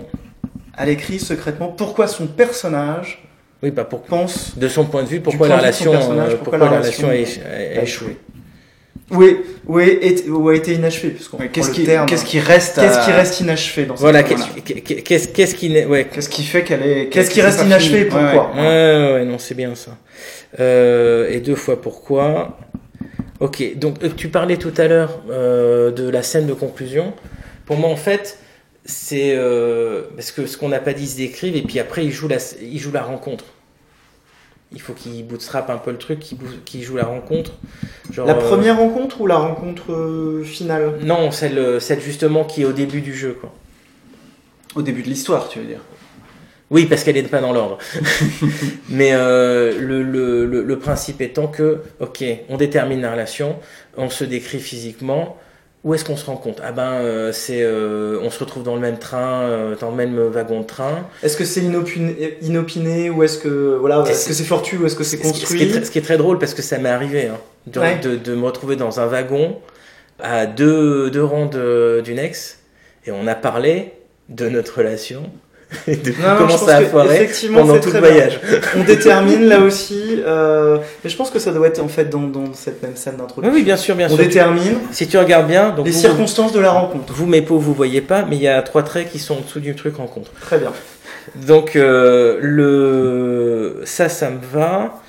Elle 0.77 0.89
écrit 0.89 1.19
secrètement 1.19 1.67
pourquoi 1.69 2.07
son 2.07 2.27
personnage 2.27 3.23
Oui, 3.61 3.71
pas 3.71 3.85
pour. 3.85 4.01
pense 4.01 4.57
De 4.57 4.67
son 4.67 4.85
point 4.85 5.03
de 5.03 5.07
vue, 5.07 5.21
pourquoi 5.21 5.47
point 5.47 5.55
la 5.55 5.61
relation, 5.61 5.93
euh, 5.93 5.97
pourquoi 5.97 6.37
pourquoi 6.39 6.57
la 6.59 6.65
la 6.65 6.77
relation 6.79 7.07
a 7.09 7.15
échoué. 7.15 8.17
ou, 9.11 9.79
est, 9.79 10.27
ou, 10.27 10.49
a 10.49 10.55
été 10.55 10.73
inachevé. 10.73 11.09
Parce 11.11 11.27
qu'on 11.29 11.37
Ouais, 11.37 11.43
reprend 11.45 11.53
Qu'est-ce 11.61 11.71
qui, 11.71 11.83
terme. 11.85 12.05
qu'est-ce 12.07 12.25
qui 12.25 12.39
reste 12.39 12.75
Qu'est-ce 12.75 12.97
à- 12.99 13.05
qui 13.05 13.11
reste 13.11 13.39
inachevé 13.39 13.85
dans 13.85 13.95
cette 13.95 14.01
Voilà, 14.01 14.23
qu'est-ce 14.23 14.45
qu'est- 14.61 14.81
qu'est-ce 15.03 15.27
qu'est-ce 15.29 15.55
qui. 15.55 15.85
Ouais, 15.85 16.07
Qu'est-ce 16.11 16.29
qui 16.29 16.43
fait 16.43 16.63
qu'elle 16.63 16.83
est. 16.83 17.07
Qu'est-ce 17.09 17.29
qui 17.29 17.41
reste 17.41 17.61
inachevé 17.63 18.01
et 18.01 18.05
pourquoi 18.05 18.51
Ouais, 18.55 18.61
Ouais, 18.61 18.65
ouais, 18.67 19.13
ouais, 19.13 19.25
non, 19.25 19.37
c'est 19.37 19.55
bien 19.55 19.75
ça. 19.75 19.91
Euh, 20.59 21.29
et 21.29 21.39
deux 21.39 21.55
fois 21.55 21.81
pourquoi. 21.81 22.57
Ok, 23.39 23.77
donc 23.77 24.03
euh, 24.03 24.09
tu 24.15 24.29
parlais 24.29 24.57
tout 24.57 24.73
à 24.77 24.87
l'heure 24.87 25.19
euh, 25.29 25.91
de 25.91 26.07
la 26.07 26.23
scène 26.23 26.47
de 26.47 26.53
conclusion. 26.53 27.13
Pour 27.65 27.77
moi, 27.77 27.89
en 27.89 27.95
fait, 27.95 28.37
c'est 28.85 29.33
euh, 29.35 30.03
parce 30.15 30.31
que 30.31 30.45
ce 30.45 30.57
qu'on 30.57 30.69
n'a 30.69 30.79
pas 30.79 30.93
dit 30.93 31.07
se 31.07 31.17
décrivent 31.17 31.55
et 31.55 31.61
puis 31.61 31.79
après 31.79 32.05
ils 32.05 32.11
jouent 32.11 32.27
la, 32.27 32.37
ils 32.61 32.79
jouent 32.79 32.91
la 32.91 33.03
rencontre. 33.03 33.45
Il 34.71 34.81
faut 34.81 34.93
qu'ils 34.93 35.25
bootstrap 35.25 35.69
un 35.69 35.77
peu 35.77 35.91
le 35.91 35.97
truc, 35.97 36.19
qu'ils 36.19 36.37
qu'ils 36.65 36.83
jouent 36.83 36.97
la 36.97 37.05
rencontre. 37.05 37.53
Genre, 38.11 38.25
La 38.25 38.35
euh, 38.35 38.39
première 38.39 38.77
rencontre 38.77 39.21
ou 39.21 39.27
la 39.27 39.37
rencontre 39.37 39.93
euh, 39.93 40.43
finale? 40.43 40.99
Non, 41.03 41.29
celle, 41.31 41.79
celle 41.79 42.01
justement 42.01 42.43
qui 42.43 42.63
est 42.63 42.65
au 42.65 42.73
début 42.73 43.01
du 43.01 43.13
jeu, 43.15 43.37
quoi. 43.39 43.53
Au 44.75 44.81
début 44.81 45.03
de 45.03 45.07
l'histoire, 45.09 45.47
tu 45.47 45.59
veux 45.59 45.65
dire? 45.65 45.81
Oui, 46.73 46.85
parce 46.87 47.03
qu'elle 47.03 47.15
n'est 47.15 47.23
pas 47.23 47.39
dans 47.39 47.53
l'ordre. 47.53 47.77
Mais 48.89 49.11
euh, 49.13 49.79
le, 49.79 50.03
le, 50.03 50.45
le, 50.45 50.63
le 50.63 50.79
principe 50.79 51.21
étant 51.21 51.47
que, 51.47 51.81
ok, 51.99 52.23
on 52.49 52.57
détermine 52.57 53.01
la 53.01 53.11
relation, 53.11 53.55
on 53.95 54.09
se 54.09 54.23
décrit 54.23 54.59
physiquement. 54.59 55.37
Où 55.83 55.93
est-ce 55.93 56.05
qu'on 56.05 56.15
se 56.15 56.25
rencontre 56.25 56.63
Ah 56.65 56.71
ben, 56.71 56.93
euh, 56.93 57.31
c'est, 57.33 57.61
euh, 57.61 58.17
on 58.23 58.29
se 58.29 58.39
retrouve 58.39 58.63
dans 58.63 58.73
le 58.75 58.79
même 58.81 58.97
train, 58.99 59.75
dans 59.81 59.89
le 59.91 59.95
même 59.97 60.17
wagon 60.29 60.61
de 60.61 60.65
train. 60.65 61.05
Est-ce 61.21 61.35
que 61.35 61.43
c'est 61.43 61.59
inopiné, 61.61 62.37
inopiné 62.41 63.09
ou 63.09 63.21
est-ce 63.21 63.37
que 63.37 63.75
voilà, 63.79 64.01
est-ce 64.07 64.13
c'est- 64.21 64.29
que 64.29 64.33
c'est 64.33 64.43
fortuit 64.45 64.77
ou 64.77 64.85
est-ce 64.85 64.95
que 64.95 65.03
c'est 65.03 65.17
ce 65.17 65.21
qui, 65.23 65.27
construit? 65.29 65.61
est 65.63 65.67
très, 65.69 65.83
ce 65.83 65.91
qui 65.91 65.99
est 65.99 66.03
très 66.03 66.17
drôle 66.17 66.39
parce 66.39 66.53
que 66.53 66.61
ça 66.61 66.77
m'est 66.77 66.87
arrivé 66.89 67.27
hein, 67.27 67.37
de, 67.67 67.79
Ouais. 67.81 67.99
de, 67.99 68.15
de 68.15 68.33
me 68.33 68.45
retrouver 68.45 68.77
dans 68.77 69.01
un 69.01 69.07
wagon 69.07 69.57
à 70.19 70.45
deux, 70.45 71.11
deux 71.11 71.23
rangs 71.23 71.49
d'une 72.01 72.17
ex 72.19 72.59
et 73.05 73.11
on 73.11 73.27
a 73.27 73.35
parlé 73.35 73.91
de 74.29 74.47
notre 74.47 74.77
relation. 74.77 75.29
Et 75.87 75.95
de 75.95 76.11
Non, 76.11 76.47
que 76.47 76.85
foiré 76.85 77.15
effectivement, 77.15 77.61
pendant 77.61 77.79
tout 77.79 77.91
le 77.91 77.99
voyage. 77.99 78.39
On 78.77 78.83
détermine 78.83 79.45
là 79.45 79.59
aussi, 79.59 80.21
euh, 80.25 80.77
mais 81.03 81.09
je 81.09 81.15
pense 81.17 81.29
que 81.31 81.39
ça 81.39 81.51
doit 81.51 81.67
être 81.67 81.79
en 81.81 81.87
fait 81.87 82.09
dans, 82.09 82.21
dans 82.21 82.53
cette 82.53 82.81
même 82.83 82.95
scène 82.95 83.17
d'introduction. 83.17 83.53
oui, 83.55 83.63
bien 83.63 83.77
sûr, 83.77 83.95
bien 83.95 84.07
On 84.07 84.15
sûr. 84.15 84.17
détermine 84.25 84.77
Si 84.91 85.07
tu 85.07 85.17
regardes 85.17 85.47
bien, 85.47 85.71
donc 85.71 85.85
les 85.85 85.91
vous, 85.91 85.99
circonstances 85.99 86.51
de 86.53 86.59
la 86.59 86.71
rencontre. 86.71 87.11
vous, 87.13 87.25
mes 87.25 87.41
pauvres, 87.41 87.61
vous 87.61 87.73
voyez 87.73 88.01
pas, 88.01 88.23
mais 88.23 88.35
il 88.35 88.41
y 88.41 88.47
a 88.47 88.61
trois 88.61 88.83
traits 88.83 89.09
qui 89.09 89.19
sont 89.19 89.35
en 89.37 89.41
dessous 89.41 89.59
du 89.59 89.75
truc 89.75 89.95
rencontre. 89.97 90.31
Très 90.41 90.59
bien. 90.59 90.71
Donc 91.47 91.75
euh, 91.75 92.37
le 92.41 93.81
ça 93.85 94.09
ça 94.09 94.29
me 94.29 94.39
va, 94.51 95.01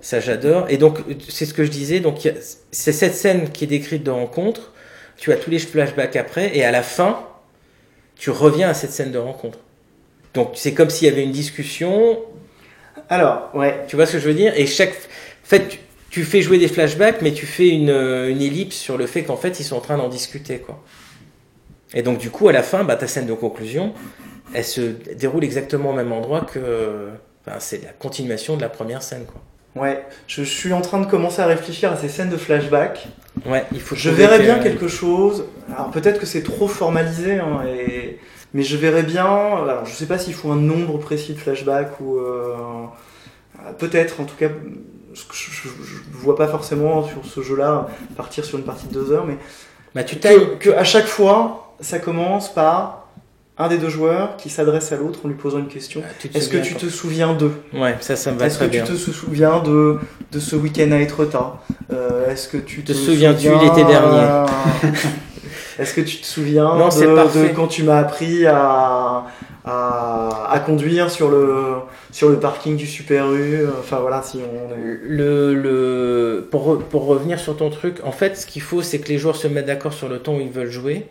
ça 0.00 0.20
j'adore. 0.20 0.66
Et 0.68 0.76
donc 0.76 0.98
c'est 1.28 1.46
ce 1.46 1.54
que 1.54 1.64
je 1.64 1.70
disais. 1.70 2.00
Donc 2.00 2.26
a- 2.26 2.30
c'est 2.72 2.92
cette 2.92 3.14
scène 3.14 3.50
qui 3.50 3.64
est 3.64 3.68
décrite 3.68 4.02
de 4.02 4.10
rencontre. 4.10 4.72
Tu 5.16 5.32
as 5.32 5.36
tous 5.36 5.50
les 5.50 5.58
flashbacks 5.58 6.16
après 6.16 6.50
et 6.56 6.64
à 6.64 6.70
la 6.70 6.82
fin, 6.82 7.18
tu 8.16 8.30
reviens 8.30 8.68
à 8.70 8.74
cette 8.74 8.90
scène 8.90 9.12
de 9.12 9.18
rencontre. 9.18 9.58
Donc 10.34 10.52
c'est 10.54 10.74
comme 10.74 10.90
s'il 10.90 11.08
y 11.08 11.10
avait 11.10 11.24
une 11.24 11.32
discussion. 11.32 12.18
Alors, 13.08 13.50
ouais. 13.54 13.84
Tu 13.88 13.96
vois 13.96 14.06
ce 14.06 14.12
que 14.12 14.18
je 14.18 14.28
veux 14.28 14.34
dire? 14.34 14.52
Et 14.56 14.66
chaque 14.66 14.90
en 14.92 15.46
fait 15.46 15.68
tu, 15.68 15.78
tu 16.10 16.24
fais 16.24 16.42
jouer 16.42 16.58
des 16.58 16.68
flashbacks, 16.68 17.22
mais 17.22 17.32
tu 17.32 17.46
fais 17.46 17.68
une, 17.68 17.90
une 17.90 18.42
ellipse 18.42 18.76
sur 18.76 18.96
le 18.96 19.06
fait 19.06 19.24
qu'en 19.24 19.36
fait 19.36 19.60
ils 19.60 19.64
sont 19.64 19.76
en 19.76 19.80
train 19.80 19.96
d'en 19.96 20.08
discuter 20.08 20.58
quoi. 20.58 20.82
Et 21.94 22.02
donc 22.02 22.18
du 22.18 22.30
coup 22.30 22.48
à 22.48 22.52
la 22.52 22.62
fin, 22.62 22.84
bah, 22.84 22.96
ta 22.96 23.06
scène 23.08 23.26
de 23.26 23.34
conclusion, 23.34 23.94
elle 24.54 24.64
se 24.64 24.80
déroule 25.14 25.44
exactement 25.44 25.90
au 25.90 25.94
même 25.94 26.12
endroit 26.12 26.42
que. 26.42 27.08
Enfin, 27.46 27.58
c'est 27.58 27.82
la 27.82 27.92
continuation 27.92 28.56
de 28.56 28.62
la 28.62 28.68
première 28.68 29.02
scène, 29.02 29.24
quoi. 29.24 29.40
Ouais, 29.80 30.04
je, 30.26 30.42
je 30.42 30.50
suis 30.50 30.72
en 30.72 30.82
train 30.82 31.00
de 31.00 31.06
commencer 31.06 31.40
à 31.40 31.46
réfléchir 31.46 31.92
à 31.92 31.96
ces 31.96 32.08
scènes 32.08 32.28
de 32.28 32.36
flashback. 32.36 33.08
Ouais, 33.46 33.64
il 33.72 33.80
faut. 33.80 33.94
Je 33.96 34.10
verrais 34.10 34.38
que- 34.38 34.42
bien 34.44 34.58
quelque 34.58 34.88
chose. 34.88 35.44
Alors 35.74 35.90
peut-être 35.90 36.18
que 36.20 36.26
c'est 36.26 36.42
trop 36.42 36.68
formalisé, 36.68 37.38
hein, 37.38 37.62
et... 37.66 38.18
mais 38.54 38.62
je 38.62 38.76
verrais 38.76 39.02
bien. 39.02 39.24
Alors 39.24 39.84
je 39.86 39.92
sais 39.92 40.06
pas 40.06 40.18
s'il 40.18 40.34
faut 40.34 40.50
un 40.50 40.56
nombre 40.56 40.98
précis 40.98 41.34
de 41.34 41.38
flashbacks 41.38 42.00
ou 42.00 42.18
euh, 42.18 42.54
peut-être. 43.78 44.20
En 44.20 44.24
tout 44.24 44.36
cas, 44.36 44.48
je, 45.14 45.22
je, 45.32 45.68
je 45.68 46.18
vois 46.18 46.36
pas 46.36 46.48
forcément 46.48 47.02
sur 47.04 47.24
ce 47.24 47.40
jeu-là 47.42 47.88
partir 48.16 48.44
sur 48.44 48.58
une 48.58 48.64
partie 48.64 48.86
de 48.88 48.92
deux 48.94 49.12
heures, 49.12 49.26
mais 49.26 49.36
Bah, 49.94 50.04
tu 50.04 50.16
que, 50.16 50.56
que 50.56 50.70
à 50.70 50.84
chaque 50.84 51.06
fois, 51.06 51.74
ça 51.80 51.98
commence 51.98 52.52
par 52.52 52.99
un 53.60 53.68
des 53.68 53.78
deux 53.78 53.88
joueurs 53.90 54.36
qui 54.36 54.48
s'adresse 54.48 54.90
à 54.92 54.96
l'autre 54.96 55.20
en 55.24 55.28
lui 55.28 55.34
posant 55.36 55.58
une 55.58 55.68
question. 55.68 56.02
Ah, 56.04 56.28
Est-ce 56.34 56.48
que 56.48 56.56
tu 56.58 56.74
te 56.74 56.86
souviens 56.86 57.34
d'eux? 57.34 57.52
Ouais, 57.74 57.94
ça, 58.00 58.16
ça 58.16 58.32
me 58.32 58.38
va 58.38 58.46
Est-ce 58.46 58.54
que 58.58 58.64
très 58.64 58.68
bien. 58.68 58.84
tu 58.84 58.92
te 58.92 58.96
souviens 58.96 59.60
de, 59.62 59.98
de 60.32 60.40
ce 60.40 60.56
week-end 60.56 60.90
à 60.92 60.98
Etretat 60.98 61.60
Euh, 61.92 62.30
Est-ce 62.30 62.48
que 62.48 62.56
tu 62.56 62.82
te, 62.82 62.92
Te 62.92 62.96
souviens-tu 62.96 63.48
souviens, 63.48 63.62
l'été 63.62 63.84
dernier? 63.84 64.46
Est-ce 65.78 65.94
que 65.94 66.00
tu 66.00 66.18
te 66.18 66.26
souviens 66.26 66.74
Non, 66.76 66.88
de, 66.88 67.48
de 67.48 67.54
quand 67.54 67.66
tu 67.66 67.82
m'as 67.84 67.98
appris 67.98 68.46
à, 68.46 69.24
à, 69.64 70.48
à 70.50 70.58
conduire 70.60 71.10
sur 71.10 71.30
le, 71.30 71.74
sur 72.12 72.28
le 72.28 72.36
parking 72.38 72.76
du 72.76 72.86
Super 72.86 73.30
U? 73.32 73.66
Enfin 73.78 73.98
voilà, 74.00 74.22
si 74.22 74.38
on. 74.38 74.74
Le, 75.04 75.54
le, 75.54 76.46
pour, 76.50 76.78
pour 76.80 77.06
revenir 77.06 77.38
sur 77.40 77.56
ton 77.56 77.70
truc, 77.70 77.96
en 78.04 78.12
fait, 78.12 78.36
ce 78.36 78.46
qu'il 78.46 78.62
faut, 78.62 78.82
c'est 78.82 78.98
que 78.98 79.08
les 79.08 79.18
joueurs 79.18 79.36
se 79.36 79.48
mettent 79.48 79.66
d'accord 79.66 79.92
sur 79.92 80.08
le 80.08 80.18
ton 80.18 80.36
où 80.36 80.40
ils 80.40 80.50
veulent 80.50 80.70
jouer. 80.70 81.06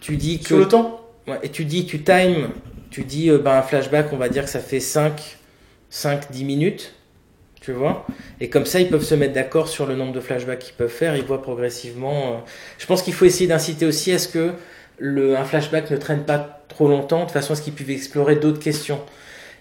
Tu 0.00 0.16
dis 0.16 0.38
que. 0.38 0.46
Sur 0.48 0.58
le 0.58 0.68
temps? 0.68 1.00
Et 1.42 1.48
tu 1.48 1.64
dis, 1.64 1.86
tu 1.86 2.02
times, 2.02 2.50
tu 2.90 3.04
dis, 3.04 3.30
euh, 3.30 3.38
ben, 3.38 3.52
un 3.52 3.62
flashback, 3.62 4.12
on 4.12 4.16
va 4.16 4.28
dire 4.28 4.44
que 4.44 4.50
ça 4.50 4.60
fait 4.60 4.80
5, 4.80 5.38
5, 5.90 6.30
10 6.30 6.44
minutes, 6.44 6.94
tu 7.60 7.72
vois. 7.72 8.06
Et 8.40 8.50
comme 8.50 8.66
ça, 8.66 8.80
ils 8.80 8.88
peuvent 8.88 9.04
se 9.04 9.14
mettre 9.14 9.32
d'accord 9.32 9.68
sur 9.68 9.86
le 9.86 9.96
nombre 9.96 10.12
de 10.12 10.20
flashbacks 10.20 10.58
qu'ils 10.58 10.74
peuvent 10.74 10.88
faire, 10.90 11.16
ils 11.16 11.24
voient 11.24 11.42
progressivement. 11.42 12.32
euh. 12.34 12.36
Je 12.78 12.86
pense 12.86 13.02
qu'il 13.02 13.14
faut 13.14 13.24
essayer 13.24 13.46
d'inciter 13.46 13.86
aussi 13.86 14.12
à 14.12 14.18
ce 14.18 14.28
que 14.28 14.52
le, 14.98 15.36
un 15.36 15.44
flashback 15.44 15.90
ne 15.90 15.96
traîne 15.96 16.24
pas 16.24 16.62
trop 16.68 16.88
longtemps, 16.88 17.24
de 17.24 17.30
façon 17.30 17.54
à 17.54 17.56
ce 17.56 17.62
qu'ils 17.62 17.72
puissent 17.72 17.88
explorer 17.96 18.36
d'autres 18.36 18.60
questions. 18.60 19.00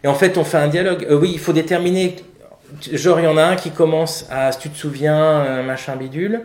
Et 0.04 0.08
en 0.08 0.16
fait, 0.16 0.38
on 0.38 0.44
fait 0.44 0.58
un 0.58 0.68
dialogue. 0.68 1.08
Euh, 1.10 1.18
oui, 1.18 1.32
il 1.34 1.40
faut 1.40 1.54
déterminer, 1.54 2.18
genre, 2.92 3.20
il 3.22 3.24
y 3.24 3.28
en 3.28 3.38
a 3.38 3.44
un 3.44 3.56
qui 3.56 3.72
commence 3.72 4.26
à, 4.30 4.52
si 4.52 4.60
tu 4.60 4.70
te 4.70 4.78
souviens, 4.78 5.64
machin 5.64 5.96
bidule. 5.96 6.42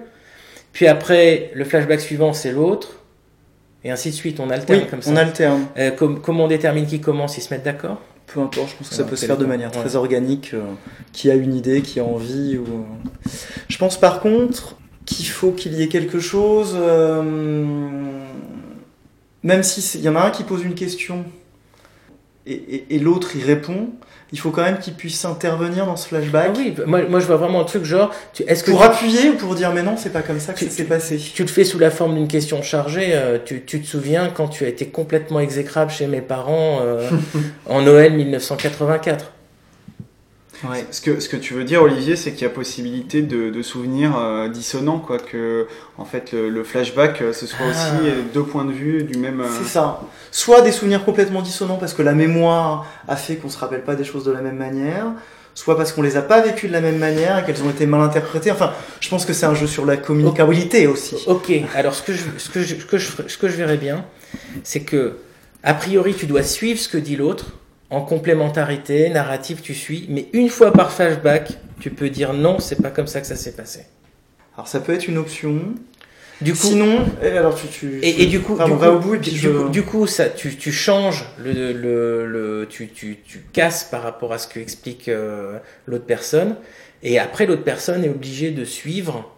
Puis 0.72 0.86
après, 0.86 1.50
le 1.54 1.64
flashback 1.64 2.00
suivant, 2.00 2.32
c'est 2.32 2.52
l'autre. 2.52 3.00
Et 3.88 3.90
ainsi 3.90 4.10
de 4.10 4.14
suite, 4.14 4.38
on 4.38 4.50
alterne 4.50 4.80
Oui, 4.82 4.86
comme 4.90 5.00
ça. 5.00 5.10
on 5.10 5.16
alterne. 5.16 5.64
Euh, 5.78 5.90
com- 5.92 6.20
comment 6.22 6.44
on 6.44 6.48
détermine 6.48 6.84
qui 6.86 7.00
commence 7.00 7.38
Ils 7.38 7.40
se 7.40 7.54
mettent 7.54 7.64
d'accord 7.64 8.02
Peu 8.26 8.38
importe, 8.38 8.68
je 8.68 8.76
pense 8.76 8.90
que 8.90 8.94
ça 8.94 9.04
peut 9.04 9.16
se 9.16 9.24
faire 9.24 9.38
de 9.38 9.46
manière 9.46 9.70
ouais. 9.74 9.80
très 9.80 9.96
organique. 9.96 10.50
euh, 10.52 10.60
qui 11.14 11.30
a 11.30 11.34
une 11.34 11.54
idée, 11.54 11.80
qui 11.80 11.98
a 11.98 12.04
envie. 12.04 12.58
Ou... 12.58 12.66
Je 13.68 13.78
pense 13.78 13.98
par 13.98 14.20
contre 14.20 14.76
qu'il 15.06 15.24
faut 15.26 15.52
qu'il 15.52 15.72
y 15.72 15.82
ait 15.82 15.88
quelque 15.88 16.20
chose. 16.20 16.74
euh, 16.78 17.22
Même 19.42 19.62
s'il 19.62 20.02
y 20.02 20.08
en 20.10 20.16
a 20.16 20.20
un 20.20 20.30
qui 20.30 20.44
pose 20.44 20.62
une 20.64 20.74
question 20.74 21.24
et, 22.46 22.52
et- 22.52 22.94
et 22.96 22.98
l'autre 22.98 23.34
y 23.36 23.42
répond, 23.42 23.88
il 24.32 24.38
faut 24.38 24.50
quand 24.50 24.62
même 24.62 24.78
qu'il 24.78 24.94
puisse 24.94 25.24
intervenir 25.24 25.86
dans 25.86 25.96
ce 25.96 26.06
Ah 26.06 26.18
flashback. 26.20 26.50
oui, 26.56 26.74
moi, 26.86 27.00
moi 27.08 27.18
je 27.20 27.26
vois 27.26 27.36
vraiment 27.36 27.60
un 27.60 27.64
truc 27.64 27.84
genre, 27.84 28.10
tu- 28.34 28.42
est-ce 28.44 28.62
que 28.62 28.70
Pour 28.70 28.80
tu, 28.80 28.86
appuyer 28.86 29.30
ou 29.30 29.34
pour 29.36 29.54
dire 29.54 29.72
mais 29.72 29.82
non, 29.82 29.96
c'est 29.96 30.12
pas 30.12 30.22
comme 30.22 30.38
ça 30.40 30.52
que 30.52 30.58
Tu- 30.58 30.64
ça 30.66 30.70
s'est 30.70 30.84
passé. 30.84 31.16
tu 31.16 31.42
le 31.42 31.48
fais 31.48 31.64
sous 31.64 31.78
la 31.78 31.90
forme 31.90 32.14
d'une 32.14 32.28
question 32.28 32.60
chargée 32.62 33.10
euh, 33.14 33.38
tu, 33.44 33.62
tu 33.64 33.80
te 33.80 33.86
souviens 33.86 34.28
quand 34.34 34.48
tu 34.48 34.64
as 34.64 34.68
été 34.68 34.86
complètement 34.88 35.40
exécrable 35.40 35.90
chez 35.90 36.06
mes 36.06 36.20
parents 36.20 36.80
euh, 36.82 37.08
en 37.66 37.80
Noël 37.82 38.12
1984 38.14 39.32
Ouais. 40.64 40.84
Ce 40.90 41.00
que, 41.00 41.20
ce 41.20 41.28
que 41.28 41.36
tu 41.36 41.54
veux 41.54 41.64
dire, 41.64 41.82
Olivier, 41.82 42.16
c'est 42.16 42.32
qu'il 42.32 42.42
y 42.42 42.46
a 42.46 42.50
possibilité 42.50 43.22
de, 43.22 43.50
de 43.50 43.62
souvenirs 43.62 44.16
euh, 44.18 44.48
dissonants, 44.48 44.98
quoi, 44.98 45.18
que 45.18 45.66
en 45.98 46.04
fait 46.04 46.32
le, 46.32 46.48
le 46.48 46.64
flashback, 46.64 47.22
euh, 47.22 47.32
ce 47.32 47.46
soit 47.46 47.66
Ah. 47.66 47.70
aussi 47.70 48.08
euh, 48.08 48.22
deux 48.34 48.42
points 48.42 48.64
de 48.64 48.72
vue 48.72 49.04
du 49.04 49.18
même. 49.18 49.40
euh, 49.40 49.46
C'est 49.62 49.68
ça. 49.68 50.00
Soit 50.32 50.62
des 50.62 50.72
souvenirs 50.72 51.04
complètement 51.04 51.42
dissonants 51.42 51.76
parce 51.76 51.94
que 51.94 52.02
la 52.02 52.12
mémoire 52.14 52.86
a 53.06 53.14
fait 53.16 53.36
qu'on 53.36 53.48
se 53.48 53.58
rappelle 53.58 53.82
pas 53.84 53.94
des 53.94 54.04
choses 54.04 54.24
de 54.24 54.32
la 54.32 54.40
même 54.40 54.56
manière, 54.56 55.06
soit 55.54 55.76
parce 55.76 55.92
qu'on 55.92 56.02
les 56.02 56.16
a 56.16 56.22
pas 56.22 56.40
vécues 56.40 56.66
de 56.68 56.72
la 56.72 56.80
même 56.80 56.98
manière 56.98 57.38
et 57.38 57.44
qu'elles 57.44 57.62
ont 57.62 57.70
été 57.70 57.86
mal 57.86 58.00
interprétées. 58.00 58.50
Enfin, 58.50 58.72
je 59.00 59.08
pense 59.08 59.24
que 59.26 59.32
c'est 59.32 59.46
un 59.46 59.54
jeu 59.54 59.66
sur 59.68 59.86
la 59.86 59.96
communicabilité 59.96 60.86
aussi. 60.88 61.16
Ok, 61.28 61.52
alors 61.74 61.94
ce 61.94 62.02
que 62.02 62.12
je, 62.12 62.22
ce 62.36 62.48
que 62.50 62.62
je, 62.62 62.74
ce 62.74 62.84
que 62.84 62.98
je, 62.98 63.08
ce 63.28 63.38
que 63.38 63.48
je 63.48 63.54
verrais 63.56 63.76
bien, 63.76 64.04
c'est 64.64 64.80
que, 64.80 65.18
a 65.62 65.74
priori, 65.74 66.14
tu 66.14 66.26
dois 66.26 66.42
suivre 66.42 66.78
ce 66.80 66.88
que 66.88 66.98
dit 66.98 67.14
l'autre, 67.16 67.46
en 67.90 68.02
complémentarité, 68.02 69.08
narrative, 69.10 69.60
tu 69.62 69.74
suis, 69.74 70.06
mais 70.08 70.28
une 70.32 70.48
fois 70.48 70.72
par 70.72 70.92
flashback, 70.92 71.52
tu 71.80 71.90
peux 71.90 72.10
dire 72.10 72.32
non, 72.34 72.58
c'est 72.58 72.82
pas 72.82 72.90
comme 72.90 73.06
ça 73.06 73.20
que 73.20 73.26
ça 73.26 73.36
s'est 73.36 73.52
passé. 73.52 73.86
Alors 74.54 74.68
ça 74.68 74.80
peut 74.80 74.92
être 74.92 75.08
une 75.08 75.18
option. 75.18 75.74
Du 76.40 76.52
coup, 76.52 76.58
Sinon, 76.68 77.04
et 77.20 77.28
alors 77.36 77.56
tu, 77.56 77.66
tu 77.66 77.98
Et, 78.00 78.22
et 78.22 78.26
du 78.26 78.40
coup, 78.40 78.56
du 78.56 78.72
coup, 78.72 78.84
au 78.84 78.98
bout 79.00 79.14
et 79.16 79.18
puis 79.18 79.32
du, 79.32 79.38
je- 79.38 79.48
coup, 79.50 79.68
du 79.70 79.82
coup, 79.82 80.06
ça, 80.06 80.28
tu, 80.28 80.54
tu 80.56 80.70
changes 80.70 81.24
le, 81.38 81.72
le, 81.72 82.26
le 82.26 82.66
tu, 82.70 82.88
tu, 82.88 83.18
tu 83.26 83.40
casses 83.52 83.82
par 83.84 84.02
rapport 84.02 84.32
à 84.32 84.38
ce 84.38 84.46
que 84.46 84.60
explique 84.60 85.08
euh, 85.08 85.58
l'autre 85.86 86.04
personne, 86.06 86.54
et 87.02 87.18
après 87.18 87.46
l'autre 87.46 87.64
personne 87.64 88.04
est 88.04 88.08
obligée 88.08 88.52
de 88.52 88.64
suivre, 88.64 89.34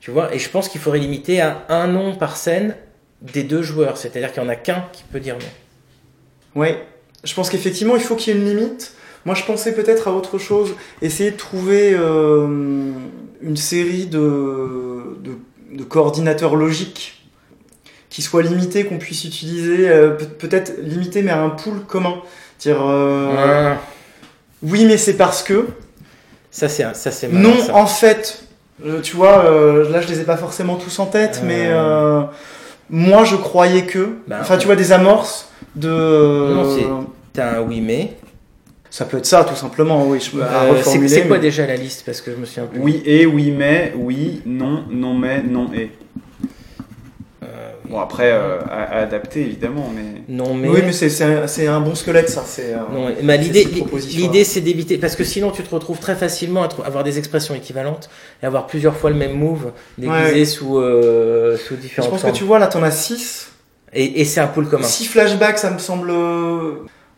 tu 0.00 0.10
vois. 0.10 0.34
Et 0.34 0.38
je 0.38 0.50
pense 0.50 0.68
qu'il 0.68 0.80
faudrait 0.80 0.98
limiter 0.98 1.40
à 1.40 1.64
un 1.70 1.86
nom 1.86 2.14
par 2.14 2.36
scène 2.36 2.76
des 3.22 3.42
deux 3.42 3.62
joueurs, 3.62 3.96
c'est-à-dire 3.96 4.30
qu'il 4.30 4.42
y 4.42 4.46
en 4.46 4.50
a 4.50 4.56
qu'un 4.56 4.84
qui 4.92 5.04
peut 5.04 5.20
dire 5.20 5.36
non. 5.38 6.60
Ouais, 6.60 6.84
je 7.24 7.34
pense 7.34 7.50
qu'effectivement, 7.50 7.96
il 7.96 8.02
faut 8.02 8.14
qu'il 8.16 8.34
y 8.34 8.36
ait 8.36 8.40
une 8.40 8.46
limite. 8.46 8.92
Moi, 9.24 9.34
je 9.34 9.42
pensais 9.44 9.72
peut-être 9.72 10.08
à 10.08 10.12
autre 10.12 10.38
chose. 10.38 10.74
Essayer 11.00 11.30
de 11.30 11.36
trouver 11.36 11.92
euh, 11.94 12.46
une 13.42 13.56
série 13.56 14.06
de, 14.06 15.16
de, 15.22 15.32
de 15.72 15.82
coordinateurs 15.84 16.56
logiques 16.56 17.26
qui 18.10 18.20
soient 18.22 18.42
limités, 18.42 18.84
qu'on 18.84 18.98
puisse 18.98 19.24
utiliser, 19.24 19.88
euh, 19.88 20.10
peut- 20.10 20.26
peut-être 20.26 20.74
limité, 20.82 21.22
mais 21.22 21.30
à 21.32 21.40
un 21.42 21.48
pool 21.50 21.80
commun. 21.86 22.16
Dire, 22.60 22.76
euh, 22.82 23.74
oui, 24.62 24.84
mais 24.84 24.96
c'est 24.98 25.14
parce 25.16 25.42
que. 25.42 25.66
ça 26.50 26.68
c'est 26.68 26.84
ça 26.94 27.10
c'est 27.10 27.28
Non, 27.28 27.58
ça. 27.58 27.74
en 27.74 27.86
fait. 27.86 28.40
Tu 29.02 29.16
vois, 29.16 29.44
là, 29.90 30.00
je 30.00 30.08
les 30.08 30.20
ai 30.20 30.24
pas 30.24 30.36
forcément 30.36 30.76
tous 30.76 30.98
en 30.98 31.06
tête, 31.06 31.40
mais 31.44 31.68
moi, 32.90 33.24
je 33.24 33.36
croyais 33.36 33.86
que. 33.86 34.16
Bah, 34.28 34.36
enfin, 34.40 34.58
tu 34.58 34.66
vois, 34.66 34.76
des 34.76 34.92
amorces 34.92 35.48
de. 35.74 35.88
Non, 35.88 37.06
T'as 37.34 37.58
un 37.58 37.62
oui 37.62 37.80
mais. 37.80 38.16
Ça 38.90 39.04
peut 39.06 39.18
être 39.18 39.26
ça, 39.26 39.42
tout 39.44 39.56
simplement, 39.56 40.06
oui. 40.06 40.20
Je, 40.20 40.38
Euh, 40.38 40.44
c'est 40.46 40.70
reformuler, 40.70 41.08
c'est 41.08 41.26
quoi 41.26 41.36
mais- 41.36 41.42
déjà 41.42 41.66
la 41.66 41.74
liste 41.74 42.04
parce 42.06 42.20
que 42.20 42.30
je 42.30 42.36
me 42.36 42.44
souviens 42.46 42.66
plus. 42.66 42.78
Oui 42.80 43.02
et, 43.04 43.26
oui 43.26 43.50
mais, 43.50 43.92
oui, 43.96 44.40
non, 44.46 44.84
non 44.88 45.14
mais, 45.14 45.42
non 45.42 45.68
et. 45.74 45.90
Euh, 47.42 47.46
oui. 47.84 47.90
Bon 47.90 47.98
après, 47.98 48.30
euh, 48.30 48.60
à, 48.70 48.84
à 48.84 48.98
adapter 49.02 49.40
évidemment, 49.40 49.90
mais. 49.94 50.22
Non 50.28 50.54
mais. 50.54 50.68
Oui, 50.68 50.80
mais 50.86 50.92
c'est- 50.92 51.22
un, 51.24 51.74
un 51.76 51.80
bon 51.80 51.96
squelette, 51.96 52.28
ça. 52.30 52.44
C'est, 52.46 52.72
Non, 52.92 53.08
mais 53.20 53.36
c'est 53.42 54.16
l'idée, 54.16 54.44
c'est 54.44 54.60
d'éviter, 54.60 54.96
parce 54.98 55.16
que 55.16 55.24
sinon 55.24 55.50
tu 55.50 55.64
te 55.64 55.74
retrouves 55.74 55.98
très 55.98 56.14
facilement 56.14 56.62
à 56.62 56.68
avoir 56.86 57.02
des 57.02 57.18
expressions 57.18 57.56
équivalentes 57.56 58.08
et 58.44 58.46
avoir 58.46 58.68
plusieurs 58.68 58.96
fois 58.96 59.10
le 59.10 59.16
même 59.16 59.32
move 59.36 59.72
déguisé 59.98 60.22
Ouais. 60.34 60.44
sous, 60.44 60.78
euh, 60.78 61.56
sous 61.56 61.74
Je 61.74 61.80
différentes 61.80 62.10
pense 62.12 62.20
que 62.20 62.26
formes. 62.28 62.36
tu 62.38 62.44
vois, 62.44 62.60
là, 62.60 62.68
t'en 62.68 62.82
as 62.84 62.92
6. 62.92 63.50
Et, 63.92 64.20
et 64.20 64.24
c'est 64.24 64.40
un 64.40 64.46
pool 64.46 64.68
commun. 64.68 64.84
6 64.84 65.06
flashbacks, 65.06 65.58
ça 65.58 65.70
me 65.72 65.78
semble 65.78 66.12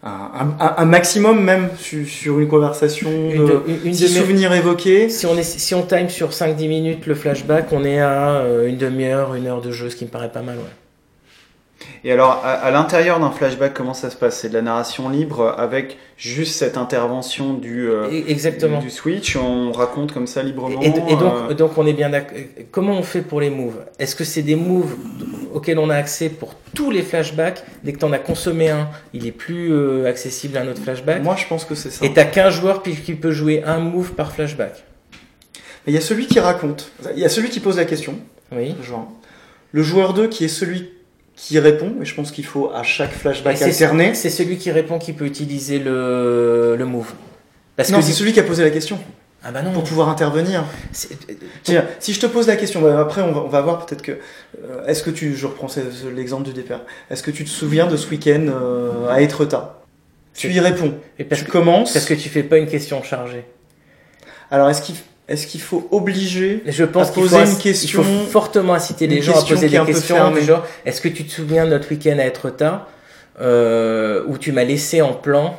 un, 0.06 0.64
un- 0.64 0.74
un 0.78 0.84
maximum, 0.84 1.42
même 1.42 1.68
su- 1.78 2.06
sur 2.06 2.38
une 2.38 2.48
conversation. 2.48 3.10
Une, 3.10 3.42
de 3.42 3.46
de- 3.46 3.62
une- 3.66 3.86
une 3.86 3.94
six 3.94 4.04
demi- 4.04 4.20
souvenirs 4.20 4.52
évoqués. 4.52 5.08
si 5.08 5.26
on 5.26 5.36
est, 5.36 5.42
si 5.42 5.74
on 5.74 5.82
time 5.82 6.08
sur 6.08 6.30
5-10 6.32 6.68
minutes 6.68 7.06
le 7.06 7.14
flashback, 7.14 7.72
on 7.72 7.84
est 7.84 7.98
à 8.00 8.36
euh, 8.36 8.68
une 8.68 8.76
demi-heure, 8.76 9.34
une 9.34 9.46
heure 9.46 9.60
de 9.60 9.70
jeu, 9.72 9.90
ce 9.90 9.96
qui 9.96 10.04
me 10.04 10.10
paraît 10.10 10.30
pas 10.32 10.42
mal, 10.42 10.56
ouais. 10.56 10.62
Et 12.08 12.12
alors, 12.12 12.40
à, 12.44 12.52
à 12.52 12.70
l'intérieur 12.70 13.18
d'un 13.18 13.32
flashback, 13.32 13.74
comment 13.74 13.92
ça 13.92 14.10
se 14.10 14.16
passe? 14.16 14.38
C'est 14.38 14.48
de 14.48 14.54
la 14.54 14.62
narration 14.62 15.08
libre 15.08 15.56
avec 15.58 15.98
juste 16.16 16.54
cette 16.54 16.76
intervention 16.76 17.52
du, 17.54 17.88
euh, 17.90 18.08
Exactement. 18.28 18.78
du 18.78 18.90
switch? 18.90 19.34
On 19.34 19.72
raconte 19.72 20.12
comme 20.12 20.28
ça 20.28 20.44
librement. 20.44 20.80
Et, 20.82 20.86
et 20.86 20.90
donc, 21.16 21.32
euh, 21.50 21.54
donc 21.54 21.76
on 21.76 21.84
est 21.84 21.92
bien 21.94 22.08
d'accord. 22.10 22.38
Comment 22.70 22.92
on 22.92 23.02
fait 23.02 23.22
pour 23.22 23.40
les 23.40 23.50
moves? 23.50 23.84
Est-ce 23.98 24.14
que 24.14 24.22
c'est 24.22 24.42
des 24.42 24.54
moves 24.54 24.94
auxquels 25.52 25.80
on 25.80 25.90
a 25.90 25.96
accès 25.96 26.28
pour 26.28 26.54
tous 26.76 26.92
les 26.92 27.02
flashbacks? 27.02 27.64
Dès 27.82 27.92
que 27.92 27.98
tu 27.98 28.04
en 28.04 28.12
as 28.12 28.20
consommé 28.20 28.70
un, 28.70 28.88
il 29.12 29.26
est 29.26 29.32
plus 29.32 29.72
euh, 29.72 30.06
accessible 30.08 30.56
à 30.58 30.60
un 30.60 30.68
autre 30.68 30.82
flashback? 30.82 31.24
Moi, 31.24 31.34
je 31.36 31.48
pense 31.48 31.64
que 31.64 31.74
c'est 31.74 31.90
ça. 31.90 32.04
Et 32.06 32.12
t'as 32.14 32.24
qu'un 32.24 32.50
joueur 32.50 32.84
qui 32.84 32.92
peut 33.14 33.32
jouer 33.32 33.64
un 33.64 33.80
move 33.80 34.12
par 34.12 34.30
flashback. 34.30 34.84
Il 35.88 35.92
y 35.92 35.96
a 35.98 36.00
celui 36.00 36.28
qui 36.28 36.38
raconte, 36.38 36.92
il 37.16 37.20
y 37.20 37.24
a 37.24 37.28
celui 37.28 37.48
qui 37.48 37.58
pose 37.58 37.78
la 37.78 37.84
question, 37.84 38.14
Oui. 38.52 38.76
genre. 38.84 39.08
Le 39.72 39.82
joueur 39.82 40.14
2 40.14 40.28
qui 40.28 40.44
est 40.44 40.48
celui 40.48 40.90
qui 41.36 41.58
répond, 41.58 41.92
et 42.00 42.04
je 42.04 42.14
pense 42.14 42.30
qu'il 42.32 42.46
faut 42.46 42.70
à 42.74 42.82
chaque 42.82 43.12
flashback 43.12 43.58
c'est- 43.58 43.64
alterner. 43.66 44.14
C'est 44.14 44.30
celui 44.30 44.56
qui 44.56 44.70
répond 44.70 44.98
qui 44.98 45.12
peut 45.12 45.26
utiliser 45.26 45.78
le, 45.78 46.74
le 46.78 46.84
move. 46.86 47.12
Parce 47.76 47.90
Non, 47.90 48.00
c'est 48.00 48.12
celui 48.12 48.32
qui 48.32 48.40
a 48.40 48.42
posé 48.42 48.64
la 48.64 48.70
question 48.70 48.98
Ah 49.44 49.52
bah 49.52 49.60
non. 49.60 49.70
pour 49.72 49.84
pouvoir 49.84 50.08
intervenir. 50.08 50.64
C'est- 50.92 51.10
Tiens, 51.62 51.84
si 52.00 52.14
je 52.14 52.20
te 52.20 52.26
pose 52.26 52.46
la 52.46 52.56
question, 52.56 52.80
bah, 52.80 52.98
après 52.98 53.20
on 53.20 53.32
va, 53.32 53.40
on 53.42 53.48
va 53.48 53.60
voir 53.60 53.84
peut-être 53.84 54.00
que. 54.02 54.12
euh, 54.12 54.86
Est-ce 54.86 55.02
que 55.02 55.10
tu. 55.10 55.36
Je 55.36 55.46
reprends 55.46 55.68
l'exemple 56.14 56.44
du 56.44 56.54
départ. 56.54 56.80
Est-ce 57.10 57.22
que 57.22 57.30
tu 57.30 57.44
te 57.44 57.50
souviens 57.50 57.86
de 57.86 57.96
ce 57.98 58.08
week-end 58.08 58.46
euh, 58.48 59.08
à 59.10 59.20
Etretat 59.20 59.82
Tu 60.34 60.50
y 60.50 60.58
réponds. 60.58 60.94
Et 61.18 61.24
parce, 61.24 61.42
tu 61.42 61.46
que, 61.46 61.52
commences. 61.52 61.92
parce 61.92 62.06
que 62.06 62.14
tu 62.14 62.30
fais 62.30 62.42
pas 62.44 62.56
une 62.56 62.66
question 62.66 63.02
chargée. 63.02 63.44
Alors 64.50 64.70
est-ce 64.70 64.80
qu'il 64.80 64.94
est-ce 65.28 65.46
qu'il 65.46 65.60
faut 65.60 65.88
obliger 65.90 66.62
Je 66.66 66.84
pense 66.84 67.08
À 67.08 67.12
qu'il 67.12 67.22
poser 67.24 67.36
faut, 67.44 67.50
une 67.52 67.58
question- 67.58 68.02
il 68.02 68.24
faut 68.26 68.30
fortement 68.30 68.74
inciter 68.74 69.06
les 69.06 69.22
gens 69.22 69.38
à 69.38 69.42
poser 69.44 69.68
des 69.68 69.78
questions 69.84 70.14
fermée. 70.16 70.40
du 70.40 70.46
genre 70.46 70.64
est-ce 70.84 71.00
que 71.00 71.08
tu 71.08 71.24
te 71.24 71.32
souviens 71.32 71.64
de 71.64 71.70
notre 71.70 71.90
week-end 71.90 72.16
à 72.18 72.24
être 72.24 72.50
tard 72.50 72.86
euh, 73.40 74.22
où 74.28 74.38
tu 74.38 74.52
m'as 74.52 74.64
laissé 74.64 75.02
en 75.02 75.12
plan 75.12 75.56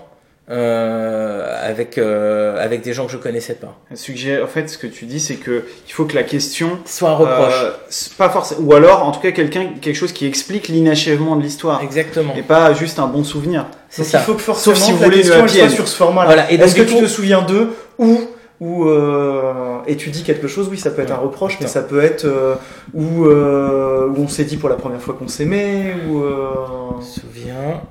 euh, 0.50 1.54
avec 1.62 1.98
euh, 1.98 2.64
avec 2.64 2.82
des 2.82 2.94
gens 2.94 3.06
que 3.06 3.12
je 3.12 3.18
connaissais 3.18 3.56
pas? 3.56 3.78
Suggère- 3.94 4.44
en 4.44 4.48
fait, 4.48 4.70
ce 4.70 4.78
que 4.78 4.88
tu 4.88 5.06
dis, 5.06 5.20
c'est 5.20 5.36
que 5.36 5.66
il 5.88 5.92
faut 5.92 6.06
que 6.06 6.16
la 6.16 6.24
question. 6.24 6.80
soit 6.86 7.10
un 7.10 7.16
reproche 7.16 7.62
euh, 7.64 7.72
pas 8.18 8.30
forcément. 8.30 8.62
Ou 8.62 8.74
alors, 8.74 9.04
en 9.06 9.12
tout 9.12 9.20
cas, 9.20 9.32
quelqu'un, 9.32 9.72
quelque 9.82 9.96
chose 9.98 10.14
qui 10.14 10.26
explique 10.26 10.70
l'inachèvement 10.70 11.36
de 11.36 11.44
l'histoire. 11.44 11.82
exactement 11.84 12.34
Et 12.38 12.42
pas 12.44 12.74
juste 12.74 13.00
un 13.00 13.08
bon 13.08 13.24
souvenir. 13.26 13.66
c'est 13.90 14.04
Donc 14.04 14.12
ça 14.12 14.20
il 14.20 14.24
faut 14.24 14.34
que 14.36 14.42
forcément 14.42 14.76
Sauf 14.76 14.84
si 14.86 14.92
vous 14.94 15.00
la 15.00 15.06
voulez 15.06 15.18
le 15.24 15.30
question 15.42 15.48
soit 15.68 15.70
sur 15.70 15.88
ce 15.88 15.96
format-là. 15.98 16.28
Voilà, 16.28 16.52
et 16.52 16.58
donc, 16.58 16.68
Est-ce 16.68 16.76
que 16.76 16.82
tu 16.84 16.96
te 16.96 17.08
souviens 17.08 17.42
d'eux 17.42 17.74
ou 17.98 18.22
ou 18.60 18.86
euh, 18.86 19.80
et 19.86 19.96
tu 19.98 20.10
dis 20.10 20.24
quelque 20.24 20.48
chose 20.48 20.68
Oui, 20.70 20.78
ça 20.78 20.90
peut 20.92 21.02
être 21.02 21.12
un 21.12 21.18
reproche, 21.18 21.60
mais 21.62 21.68
ça 21.68 21.82
peut 21.82 22.02
être 22.02 22.26
euh, 22.26 22.56
où 22.94 23.26
euh, 23.26 24.08
où 24.08 24.24
on 24.24 24.28
s'est 24.28 24.46
dit 24.46 24.58
pour 24.58 24.70
la 24.70 24.76
première 24.76 25.02
fois 25.02 25.14
qu'on 25.14 25.28
s'aimait 25.28 25.96
ou 26.10 26.22
euh, 26.22 26.50
Je 26.92 26.98
me 26.98 27.02
souviens, 27.02 27.82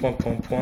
point, 0.00 0.12
point, 0.12 0.36
point. 0.48 0.60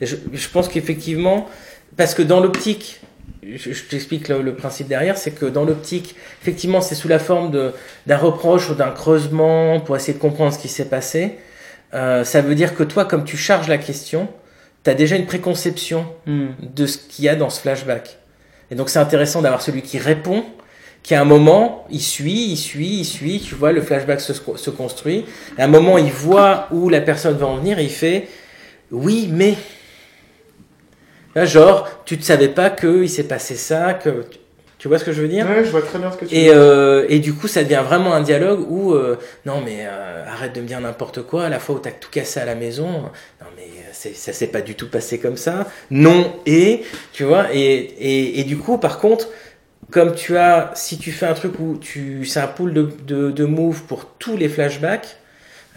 Et 0.00 0.06
je, 0.06 0.16
je 0.32 0.48
pense 0.48 0.68
qu'effectivement, 0.68 1.48
parce 1.96 2.14
que 2.14 2.22
dans 2.22 2.40
l'optique, 2.40 3.00
je, 3.42 3.72
je 3.72 3.84
t'explique 3.84 4.28
le, 4.28 4.42
le 4.42 4.54
principe 4.54 4.88
derrière, 4.88 5.16
c'est 5.16 5.30
que 5.30 5.46
dans 5.46 5.64
l'optique, 5.64 6.16
effectivement, 6.42 6.80
c'est 6.80 6.94
sous 6.94 7.08
la 7.08 7.18
forme 7.18 7.50
de, 7.50 7.72
d'un 8.06 8.16
reproche 8.16 8.70
ou 8.70 8.74
d'un 8.74 8.90
creusement 8.90 9.80
pour 9.80 9.96
essayer 9.96 10.14
de 10.14 10.18
comprendre 10.18 10.52
ce 10.52 10.58
qui 10.58 10.68
s'est 10.68 10.88
passé. 10.88 11.38
Euh, 11.94 12.24
ça 12.24 12.40
veut 12.40 12.54
dire 12.54 12.74
que 12.74 12.82
toi, 12.82 13.04
comme 13.04 13.24
tu 13.24 13.36
charges 13.36 13.68
la 13.68 13.78
question, 13.78 14.28
tu 14.84 14.90
as 14.90 14.94
déjà 14.94 15.16
une 15.16 15.26
préconception 15.26 16.06
hmm. 16.26 16.48
de 16.60 16.86
ce 16.86 16.98
qu'il 16.98 17.24
y 17.24 17.28
a 17.28 17.36
dans 17.36 17.50
ce 17.50 17.60
flashback. 17.60 18.19
Et 18.70 18.74
donc 18.74 18.88
c'est 18.90 18.98
intéressant 18.98 19.42
d'avoir 19.42 19.62
celui 19.62 19.82
qui 19.82 19.98
répond, 19.98 20.44
qui 21.02 21.14
à 21.14 21.20
un 21.20 21.24
moment, 21.24 21.86
il 21.90 22.00
suit, 22.00 22.50
il 22.50 22.56
suit, 22.56 23.00
il 23.00 23.04
suit, 23.04 23.40
tu 23.40 23.54
vois, 23.54 23.72
le 23.72 23.80
flashback 23.80 24.20
se, 24.20 24.70
construit. 24.70 25.24
À 25.58 25.64
un 25.64 25.66
moment, 25.66 25.98
il 25.98 26.12
voit 26.12 26.68
où 26.70 26.88
la 26.88 27.00
personne 27.00 27.36
va 27.36 27.46
en 27.46 27.56
venir 27.56 27.80
il 27.80 27.90
fait 27.90 28.28
oui, 28.90 29.28
mais. 29.32 29.56
Là, 31.34 31.44
genre, 31.44 31.88
tu 32.04 32.16
ne 32.16 32.22
savais 32.22 32.48
pas 32.48 32.70
qu'il 32.70 33.08
s'est 33.08 33.28
passé 33.28 33.54
ça, 33.54 33.94
que. 33.94 34.24
Vois 34.88 34.98
ce 34.98 35.04
que 35.04 35.12
je 35.12 35.20
veux 35.22 35.28
dire 35.28 35.46
Ouais, 35.48 35.64
je 35.64 35.70
vois 35.70 35.82
très 35.82 35.98
bien 35.98 36.10
ce 36.12 36.16
que 36.16 36.24
tu 36.24 36.34
et, 36.34 36.38
veux 36.38 36.44
dire. 36.44 36.54
euh, 36.56 37.06
et 37.08 37.18
du 37.18 37.34
coup, 37.34 37.48
ça 37.48 37.62
devient 37.64 37.82
vraiment 37.84 38.14
un 38.14 38.22
dialogue 38.22 38.64
où 38.70 38.92
euh, 38.94 39.16
non 39.46 39.60
mais 39.64 39.80
euh, 39.86 40.24
arrête 40.26 40.54
de 40.54 40.60
me 40.60 40.66
dire 40.66 40.80
n'importe 40.80 41.22
quoi. 41.22 41.44
À 41.44 41.48
la 41.48 41.58
fois 41.58 41.76
où 41.76 41.78
t'as 41.78 41.90
tout 41.90 42.10
cassé 42.10 42.40
à 42.40 42.44
la 42.44 42.54
maison, 42.54 42.88
non 42.90 43.46
mais 43.56 43.64
euh, 43.64 44.10
ça 44.14 44.32
s'est 44.32 44.46
pas 44.48 44.60
du 44.62 44.74
tout 44.74 44.88
passé 44.88 45.18
comme 45.18 45.36
ça. 45.36 45.66
Non 45.90 46.32
et 46.46 46.82
tu 47.12 47.24
vois 47.24 47.46
et, 47.54 47.60
et, 47.60 48.40
et 48.40 48.44
du 48.44 48.56
coup, 48.56 48.78
par 48.78 48.98
contre, 48.98 49.28
comme 49.90 50.14
tu 50.14 50.36
as, 50.36 50.70
si 50.74 50.98
tu 50.98 51.10
fais 51.10 51.26
un 51.26 51.34
truc 51.34 51.58
où 51.58 51.76
tu 51.78 52.24
c'est 52.24 52.40
un 52.40 52.46
pool 52.46 52.72
de, 52.72 52.88
de, 53.06 53.30
de 53.30 53.44
moves 53.44 53.82
pour 53.82 54.06
tous 54.18 54.36
les 54.36 54.48
flashbacks. 54.48 55.16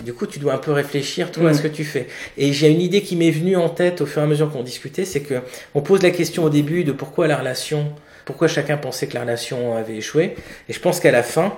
Du 0.04 0.12
coup, 0.12 0.26
tu 0.26 0.40
dois 0.40 0.54
un 0.56 0.58
peu 0.58 0.72
réfléchir 0.72 1.32
toi 1.32 1.50
à 1.50 1.52
Mm. 1.52 1.56
ce 1.56 1.62
que 1.62 1.68
tu 1.68 1.84
fais. 1.84 2.08
Et 2.36 2.52
j'ai 2.52 2.68
une 2.70 2.82
idée 2.82 3.02
qui 3.04 3.16
m'est 3.16 3.30
venue 3.30 3.56
en 3.56 3.70
tête 3.70 4.02
au 4.02 4.08
fur 4.08 4.22
et 4.24 4.26
à 4.26 4.28
mesure 4.28 4.52
qu'on 4.52 4.64
discutait, 4.64 5.06
c'est 5.06 5.20
que 5.22 5.36
on 5.76 5.82
pose 5.82 6.02
la 6.02 6.10
question 6.10 6.44
au 6.44 6.50
début 6.50 6.84
de 6.84 6.92
pourquoi 6.92 7.28
la 7.28 7.38
relation, 7.38 7.94
pourquoi 8.26 8.48
chacun 8.48 8.78
pensait 8.78 9.08
que 9.08 9.14
la 9.16 9.22
relation 9.22 9.76
avait 9.76 9.96
échoué. 9.98 10.36
Et 10.70 10.74
je 10.74 10.80
pense 10.80 11.00
qu'à 11.00 11.12
la 11.12 11.24
fin, 11.24 11.54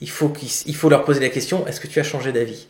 il 0.00 0.10
faut, 0.10 0.32
il 0.66 0.74
faut 0.76 0.88
leur 0.88 1.04
poser 1.04 1.20
la 1.20 1.28
question 1.30 1.66
est-ce 1.66 1.80
que 1.80 1.86
tu 1.88 1.98
as 2.00 2.04
changé 2.04 2.32
d'avis? 2.32 2.68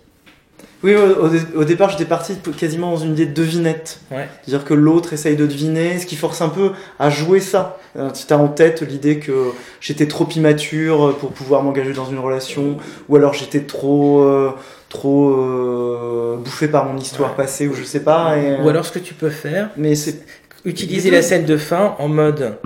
Oui, 0.82 0.94
au, 0.94 1.24
au 1.24 1.28
dé- 1.28 1.40
au 1.56 1.64
départ, 1.64 1.90
j'étais 1.90 2.04
parti 2.04 2.34
quasiment 2.56 2.90
dans 2.92 2.98
une 2.98 3.12
idée 3.12 3.26
de 3.26 3.32
devinette. 3.32 4.00
Ouais. 4.10 4.28
C'est-à-dire 4.44 4.64
que 4.66 4.74
l'autre 4.74 5.12
essaye 5.14 5.34
de 5.34 5.46
deviner, 5.46 5.98
ce 5.98 6.06
qui 6.06 6.16
force 6.16 6.42
un 6.42 6.50
peu 6.50 6.72
à 6.98 7.08
jouer 7.10 7.40
ça. 7.40 7.78
Euh, 7.98 8.10
Si 8.12 8.26
t'as 8.26 8.36
en 8.36 8.48
tête 8.48 8.82
l'idée 8.82 9.18
que 9.18 9.32
j'étais 9.80 10.06
trop 10.06 10.28
immature 10.28 11.16
pour 11.18 11.32
pouvoir 11.32 11.62
m'engager 11.62 11.92
dans 11.94 12.04
une 12.08 12.18
relation, 12.18 12.76
ou 13.08 13.16
alors 13.16 13.32
j'étais 13.32 13.62
trop, 13.62 14.20
euh, 14.22 14.52
trop 14.90 15.30
euh, 15.30 16.36
bouffé 16.36 16.68
par 16.68 16.84
mon 16.84 16.98
histoire 16.98 17.30
Ouais. 17.30 17.36
passée, 17.36 17.66
ou 17.68 17.74
je 17.74 17.82
sais 17.82 18.00
pas. 18.00 18.36
et- 18.36 18.60
Ou 18.60 18.68
alors 18.68 18.84
ce 18.84 18.92
que 18.92 18.98
tu 18.98 19.14
peux 19.14 19.30
faire, 19.30 19.70
Mais 19.76 19.94
c'est 19.94 20.20
utiliser 20.64 21.10
la 21.10 21.22
scène 21.22 21.46
de 21.46 21.56
fin 21.56 21.96
en 21.98 22.08
mode. 22.08 22.56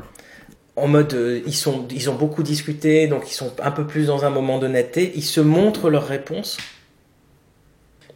En 0.80 0.88
mode, 0.88 1.12
euh, 1.14 1.40
ils, 1.46 1.54
sont, 1.54 1.86
ils 1.90 2.08
ont 2.10 2.14
beaucoup 2.14 2.42
discuté, 2.42 3.06
donc 3.06 3.30
ils 3.30 3.34
sont 3.34 3.52
un 3.62 3.70
peu 3.70 3.86
plus 3.86 4.06
dans 4.06 4.24
un 4.24 4.30
moment 4.30 4.58
d'honnêteté. 4.58 5.12
Ils 5.14 5.24
se 5.24 5.40
montrent 5.40 5.90
leurs 5.90 6.06
réponses 6.06 6.56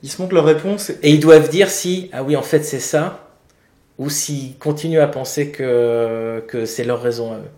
ils 0.05 0.11
se 0.11 0.21
montrent 0.21 0.35
leur 0.35 0.45
réponse. 0.45 0.91
et- 1.03 1.11
ils 1.13 1.19
doivent 1.19 1.49
dire 1.49 1.71
si, 1.71 2.11
ah 2.13 2.23
oui, 2.23 2.37
en 2.37 2.43
fait, 2.43 2.63
c'est 2.63 2.79
ça, 2.79 3.27
ou 3.99 4.11
s'ils 4.11 4.59
continuent 4.59 5.01
à 5.01 5.07
penser 5.07 5.49
que, 5.49 6.45
que 6.47 6.67
c'est 6.67 6.85
leur 6.85 7.01
raison 7.01 7.33
à 7.33 7.37
eux. 7.37 7.51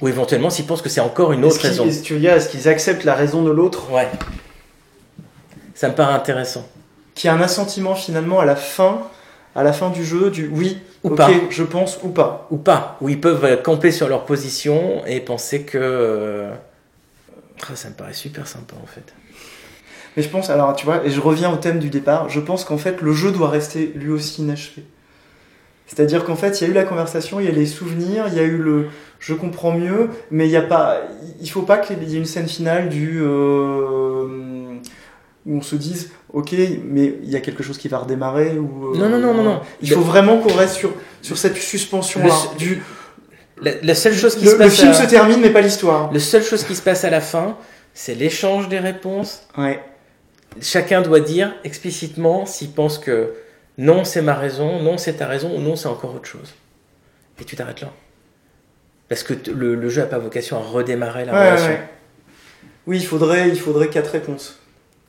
Ou 0.00 0.08
éventuellement 0.08 0.48
s'ils 0.48 0.64
pensent 0.64 0.80
que 0.82 0.88
c'est 0.88 1.00
encore 1.00 1.32
une 1.32 1.44
autre 1.44 1.60
raison. 1.60 1.86
est-ce 1.86 2.12
est-ce 2.14 2.48
qu'ils 2.48 2.68
acceptent 2.68 3.04
la 3.04 3.14
raison 3.14 3.42
de 3.42 3.50
l'autre? 3.50 3.90
Ouais. 3.92 4.08
Ça 5.74 5.88
me 5.88 5.94
paraît 5.94 6.14
intéressant. 6.14 6.68
Qui 7.16 7.26
a 7.26 7.34
un 7.34 7.40
assentiment 7.40 7.96
finalement 7.96 8.38
à 8.38 8.44
la 8.44 8.56
fin, 8.56 9.02
à 9.54 9.62
la 9.62 9.72
fin 9.72 9.90
du 9.90 10.04
jeu, 10.04 10.30
du 10.30 10.48
oui, 10.52 10.78
Ou 11.04 11.10
ok, 11.10 11.16
pas. 11.16 11.30
je 11.50 11.62
pense, 11.62 11.98
ou 12.02 12.08
pas. 12.08 12.46
Ou 12.50 12.56
pas. 12.56 12.96
Ou 13.00 13.08
ils 13.08 13.20
peuvent 13.20 13.44
euh, 13.44 13.56
camper 13.56 13.90
sur 13.90 14.08
leur 14.08 14.24
position 14.24 15.02
et 15.06 15.20
penser 15.20 15.62
que. 15.62 15.78
euh, 15.80 16.50
ah, 17.70 17.76
ça 17.76 17.88
me 17.90 17.94
paraît 17.94 18.14
super 18.14 18.46
sympa 18.46 18.74
en 18.82 18.86
fait. 18.86 19.14
Mais 20.16 20.22
je 20.22 20.28
pense, 20.28 20.50
alors 20.50 20.74
tu 20.74 20.84
vois, 20.84 21.04
et 21.06 21.10
je 21.10 21.20
reviens 21.20 21.50
au 21.52 21.56
thème 21.56 21.78
du 21.78 21.88
départ, 21.88 22.28
je 22.28 22.40
pense 22.40 22.64
qu'en 22.64 22.76
fait 22.78 23.00
le 23.00 23.12
jeu 23.12 23.30
doit 23.32 23.48
rester 23.48 23.92
lui 23.94 24.10
aussi 24.10 24.42
inachevé. 24.42 24.84
C'est-à-dire 25.86 26.24
qu'en 26.24 26.36
fait 26.36 26.60
il 26.60 26.64
y 26.64 26.66
a 26.66 26.70
eu 26.70 26.74
la 26.74 26.84
conversation, 26.84 27.40
il 27.40 27.46
y 27.46 27.48
a 27.48 27.52
les 27.52 27.66
souvenirs, 27.66 28.24
il 28.28 28.34
y 28.34 28.40
a 28.40 28.44
eu 28.44 28.56
le 28.58 28.86
je 29.20 29.34
comprends 29.34 29.72
mieux, 29.72 30.10
mais 30.32 30.46
il 30.48 30.50
y 30.50 30.56
a 30.56 30.62
pas, 30.62 30.98
il 31.40 31.48
faut 31.48 31.62
pas 31.62 31.78
qu'il 31.78 32.02
y 32.02 32.16
ait 32.16 32.18
une 32.18 32.24
scène 32.26 32.48
finale 32.48 32.88
du 32.88 33.20
euh, 33.22 34.11
où 35.46 35.56
on 35.56 35.62
se 35.62 35.74
dise 35.76 36.10
ok, 36.32 36.52
mais 36.84 37.14
il 37.22 37.30
y 37.30 37.36
a 37.36 37.40
quelque 37.40 37.62
chose 37.62 37.78
qui 37.78 37.88
va 37.88 37.98
redémarrer 37.98 38.58
ou 38.58 38.94
euh, 38.94 38.98
Non, 38.98 39.08
non, 39.08 39.18
non, 39.18 39.34
non, 39.34 39.42
non. 39.42 39.60
Il 39.80 39.90
Le- 39.90 39.96
faut 39.96 40.02
vraiment 40.02 40.38
qu'on 40.38 40.54
reste 40.54 40.74
sur 40.74 40.92
sur 41.20 41.36
cette 41.38 41.56
suspension 41.56 42.20
là. 42.24 42.32
Le- 42.52 42.58
Du 42.58 42.82
La, 43.60 43.72
la 43.82 43.94
seule 43.94 44.14
chose 44.14 44.34
qui 44.36 44.44
le, 44.44 44.50
se 44.50 44.56
le 44.56 44.64
passe. 44.64 44.74
film 44.76 44.90
à... 44.90 44.94
se 44.94 45.06
termine 45.08 45.40
mais 45.40 45.50
pas 45.50 45.60
l'histoire. 45.60 46.12
Le 46.12 46.18
seule 46.20 46.42
chose 46.44 46.64
qui 46.64 46.74
se 46.76 46.82
passe 46.82 47.04
à 47.04 47.10
la 47.10 47.20
fin, 47.20 47.56
c'est 47.94 48.14
l'échange 48.14 48.68
des 48.68 48.78
réponses. 48.78 49.42
Ouais. 49.58 49.80
Chacun 50.60 51.00
doit 51.02 51.20
dire 51.20 51.54
explicitement 51.64 52.44
s'il 52.46 52.70
pense 52.72 52.98
que 52.98 53.34
non, 53.78 54.04
c'est 54.04 54.20
ma 54.22 54.34
raison, 54.34 54.80
non, 54.82 54.98
c'est 54.98 55.14
ta 55.14 55.26
raison, 55.26 55.56
ou 55.56 55.60
non, 55.60 55.76
c'est 55.76 55.88
encore 55.88 56.14
autre 56.14 56.26
chose. 56.28 56.52
Et 57.40 57.44
tu 57.44 57.56
t'arrêtes 57.56 57.80
là. 57.80 57.90
Parce 59.08 59.22
que 59.22 59.34
le, 59.50 59.74
le 59.74 59.88
jeu 59.88 60.02
n'a 60.02 60.06
pas 60.06 60.18
vocation 60.18 60.56
à 60.58 60.60
redémarrer 60.60 61.24
la 61.24 61.32
Ouais, 61.32 61.50
relation. 61.50 61.68
ouais. 61.68 61.82
Oui, 62.86 62.98
il 62.98 63.06
faudrait, 63.06 63.48
il 63.48 63.58
faudrait 63.58 63.88
quatre 63.88 64.10
réponses. 64.12 64.58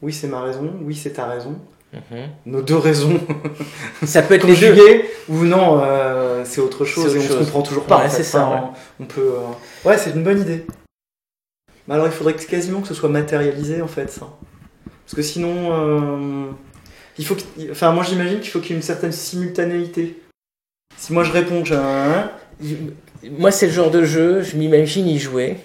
Oui, 0.03 0.11
c'est 0.13 0.27
ma 0.27 0.41
raison. 0.41 0.71
Oui, 0.83 0.93
c'est 0.95 1.11
ta 1.13 1.25
raison. 1.25 1.55
Mhm. 1.93 2.27
Nos 2.47 2.61
deux 2.61 2.75
raisons 2.77 3.19
Ça 4.05 4.21
peut 4.21 4.33
être 4.33 4.45
les 4.47 4.55
deux. 4.55 5.03
Ou 5.29 5.43
non, 5.45 5.79
euh, 5.83 6.43
c'est 6.45 6.59
autre 6.59 6.83
chose 6.85 7.15
et 7.15 7.19
autre 7.19 7.25
on 7.25 7.29
se 7.29 7.33
chose. 7.37 7.45
comprend 7.45 7.61
toujours 7.61 7.85
pas. 7.85 7.97
Ouais, 7.99 8.05
en 8.05 8.09
fait. 8.09 8.17
c'est 8.17 8.23
ça, 8.23 8.45
Enfin, 8.47 8.71
On 8.99 9.05
peut. 9.05 9.21
euh, 9.35 9.87
Ouais, 9.89 9.97
c'est 9.97 10.11
une 10.11 10.23
bonne 10.23 10.41
idée. 10.41 10.65
Mais 11.87 11.93
alors, 11.95 12.07
il 12.07 12.11
faudrait 12.11 12.33
que- 12.33 12.43
quasiment 12.45 12.81
que 12.81 12.87
ce 12.87 12.93
soit 12.93 13.09
matérialisé 13.09 13.81
en 13.81 13.87
fait, 13.87 14.09
ça. 14.11 14.27
Parce 15.05 15.15
que 15.15 15.21
sinon, 15.21 15.69
euh, 15.71 16.51
il 17.17 17.25
faut. 17.25 17.35
Enfin, 17.71 17.91
moi, 17.91 18.03
j'imagine 18.03 18.39
qu'il 18.39 18.49
faut 18.51 18.59
qu'il 18.59 18.71
y 18.71 18.73
ait 18.73 18.77
une 18.77 18.81
certaine 18.81 19.11
simultanéité. 19.11 20.21
Si 20.97 21.13
moi 21.13 21.23
je 21.23 21.31
réponds, 21.31 21.63
j'ai 21.63 21.75
un. 21.75 22.29
Moi, 23.31 23.51
c'est 23.51 23.67
le 23.67 23.71
genre 23.73 23.91
de 23.91 24.03
jeu, 24.03 24.41
je 24.41 24.57
m'imagine 24.57 25.07
y 25.07 25.19
jouer. 25.19 25.57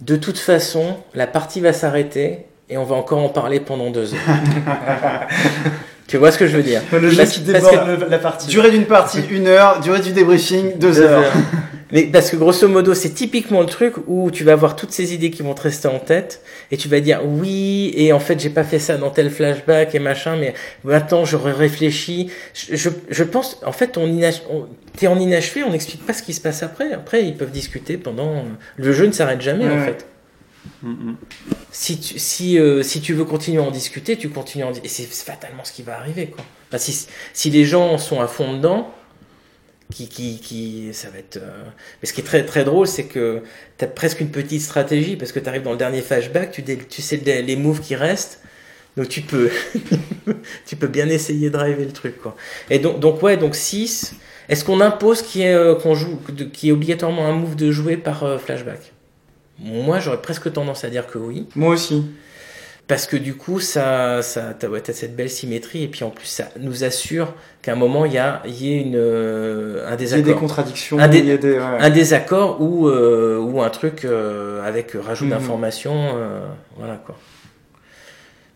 De 0.00 0.16
toute 0.16 0.38
façon, 0.38 0.96
la 1.14 1.26
partie 1.26 1.60
va 1.60 1.72
s'arrêter 1.72 2.46
et 2.68 2.76
on 2.78 2.84
va 2.84 2.96
encore 2.96 3.18
en 3.22 3.28
parler 3.28 3.60
pendant 3.60 3.90
deux 3.90 4.14
heures. 4.14 4.20
tu 6.06 6.16
vois 6.18 6.30
ce 6.32 6.38
que 6.38 6.46
je 6.46 6.56
veux 6.56 6.62
dire? 6.62 6.82
Le 6.92 7.08
jeu 7.10 7.16
Parce- 7.16 7.30
qui 7.32 7.40
parce 7.40 7.64
déborde 7.70 8.04
que- 8.04 8.10
la 8.10 8.18
partie. 8.18 8.46
Durée 8.48 8.70
d'une 8.70 8.84
partie, 8.86 9.20
une 9.30 9.46
heure. 9.46 9.80
Durée 9.80 10.00
du 10.00 10.12
débriefing, 10.12 10.78
deux, 10.78 11.00
heures. 11.00 11.24
Mais 11.92 12.04
parce 12.04 12.30
que 12.30 12.36
grosso 12.36 12.66
modo, 12.66 12.92
c'est 12.92 13.10
typiquement 13.10 13.60
le 13.60 13.66
truc 13.66 13.94
où 14.08 14.30
tu 14.32 14.42
vas 14.42 14.52
avoir 14.52 14.74
toutes 14.74 14.90
ces 14.90 15.14
idées 15.14 15.30
qui 15.30 15.42
vont 15.42 15.54
te 15.54 15.62
rester 15.62 15.86
en 15.86 16.00
tête 16.00 16.42
et 16.72 16.76
tu 16.76 16.88
vas 16.88 16.98
dire 16.98 17.20
oui 17.24 17.92
et 17.96 18.12
en 18.12 18.18
fait 18.18 18.40
j'ai 18.40 18.50
pas 18.50 18.64
fait 18.64 18.80
ça 18.80 18.96
dans 18.96 19.10
tel 19.10 19.30
flashback 19.30 19.94
et 19.94 20.00
machin 20.00 20.34
mais 20.36 20.54
maintenant 20.82 21.24
j'aurais 21.24 21.52
réfléchi. 21.52 22.30
Je, 22.52 22.74
je, 22.74 22.88
je 23.10 23.22
pense 23.22 23.60
en 23.64 23.70
fait 23.70 23.96
on, 23.96 24.06
on 24.50 24.66
t'es 24.96 25.06
en 25.06 25.20
inachevé, 25.20 25.62
on 25.62 25.70
n'explique 25.70 26.04
pas 26.04 26.14
ce 26.14 26.22
qui 26.24 26.32
se 26.32 26.40
passe 26.40 26.64
après. 26.64 26.92
Après 26.92 27.22
ils 27.22 27.36
peuvent 27.36 27.52
discuter 27.52 27.96
pendant. 27.96 28.42
Le 28.76 28.92
jeu 28.92 29.06
ne 29.06 29.12
s'arrête 29.12 29.42
jamais 29.42 29.66
en 29.66 29.84
fait. 29.84 30.04
Mm, 30.82 30.90
mm. 30.90 31.16
Si 31.72 31.98
tu, 32.00 32.18
si, 32.18 32.58
euh, 32.58 32.82
si 32.82 33.00
tu 33.00 33.14
veux 33.14 33.24
continuer 33.24 33.58
à 33.62 33.64
en 33.66 33.70
discuter, 33.70 34.16
tu 34.16 34.28
continues 34.30 34.64
à 34.64 34.68
en 34.68 34.70
discuter. 34.70 34.86
Et 35.02 35.06
c'est 35.06 35.24
fatalement 35.24 35.64
ce 35.64 35.72
qui 35.72 35.82
va 35.82 35.96
arriver. 35.98 36.28
Quoi. 36.28 36.44
Si, 36.78 37.06
si 37.32 37.50
les 37.50 37.64
gens 37.64 37.98
sont 37.98 38.20
à 38.20 38.26
fond 38.28 38.54
dedans, 38.56 38.92
qui, 39.92 40.08
qui, 40.08 40.40
qui, 40.40 40.90
ça 40.92 41.10
va 41.10 41.18
être. 41.18 41.36
euh, 41.36 41.64
Mais 42.02 42.08
ce 42.08 42.12
qui 42.12 42.20
est 42.20 42.24
très 42.24 42.44
très 42.44 42.64
drôle, 42.64 42.86
c'est 42.86 43.04
que 43.04 43.42
tu 43.78 43.84
as 43.84 43.88
presque 43.88 44.20
une 44.20 44.30
petite 44.30 44.62
stratégie 44.62 45.16
parce 45.16 45.32
que 45.32 45.40
tu 45.40 45.48
arrives 45.48 45.62
dans 45.62 45.72
le 45.72 45.76
dernier 45.76 46.00
flashback, 46.02 46.52
tu, 46.52 46.64
tu 46.64 47.02
sais 47.02 47.16
les 47.16 47.56
moves 47.56 47.80
qui 47.80 47.94
restent. 47.94 48.40
Donc 48.96 49.08
tu 49.08 49.22
peux, 49.22 49.50
tu 50.66 50.76
peux 50.76 50.86
bien 50.86 51.08
essayer 51.08 51.50
de 51.50 51.52
driver 51.52 51.84
le 51.84 51.92
truc. 51.92 52.20
Quoi. 52.20 52.36
Et 52.70 52.78
donc, 52.78 53.00
donc 53.00 53.22
ouais, 53.22 53.36
donc 53.36 53.54
6. 53.56 54.14
Est-ce 54.48 54.64
qu'on 54.64 54.80
impose 54.80 55.22
qu'il 55.22 55.40
y 55.42 55.44
ait, 55.44 55.54
euh, 55.54 55.94
joue, 55.94 56.20
y 56.62 56.70
obligatoirement 56.72 57.26
un 57.26 57.32
move 57.32 57.56
de 57.56 57.70
jouer 57.72 57.96
par 57.96 58.40
flashback? 58.40 58.93
Moi, 59.58 60.00
j'aurais 60.00 60.20
presque 60.22 60.52
tendance 60.52 60.84
à 60.84 60.90
dire 60.90 61.06
que 61.06 61.18
oui. 61.18 61.46
Moi 61.54 61.74
aussi. 61.74 62.04
Parce 62.86 63.06
que 63.06 63.16
du 63.16 63.34
coup, 63.34 63.60
ça, 63.60 64.20
ça, 64.20 64.52
t'as, 64.58 64.68
ouais, 64.68 64.82
cette 64.84 65.16
belle 65.16 65.30
symétrie, 65.30 65.84
et 65.84 65.88
puis 65.88 66.04
en 66.04 66.10
plus, 66.10 66.26
ça 66.26 66.48
nous 66.60 66.84
assure 66.84 67.32
qu'à 67.62 67.72
un 67.72 67.76
moment, 67.76 68.04
il 68.04 68.12
y 68.12 68.18
a, 68.18 68.42
il 68.44 68.62
y 68.62 68.74
ait 68.74 68.82
une, 68.82 68.96
euh, 68.96 69.86
un 69.86 69.86
Il 69.86 69.90
y 69.90 69.92
a 69.92 69.96
des 69.96 70.04
désaccord. 70.22 70.40
contradictions. 70.40 70.98
Un 70.98 71.08
dé- 71.08 71.20
y 71.20 71.30
a 71.32 71.38
des, 71.38 71.52
ouais. 71.52 71.60
Un 71.80 71.88
désaccord 71.90 72.60
ou, 72.60 72.88
euh, 72.88 73.38
ou 73.38 73.62
un 73.62 73.70
truc 73.70 74.04
euh, 74.04 74.62
avec 74.68 74.92
rajout 74.92 75.24
Mhm. 75.24 75.30
d'informations, 75.30 75.94
euh, 76.14 76.40
voilà 76.76 76.96
quoi. 76.96 77.16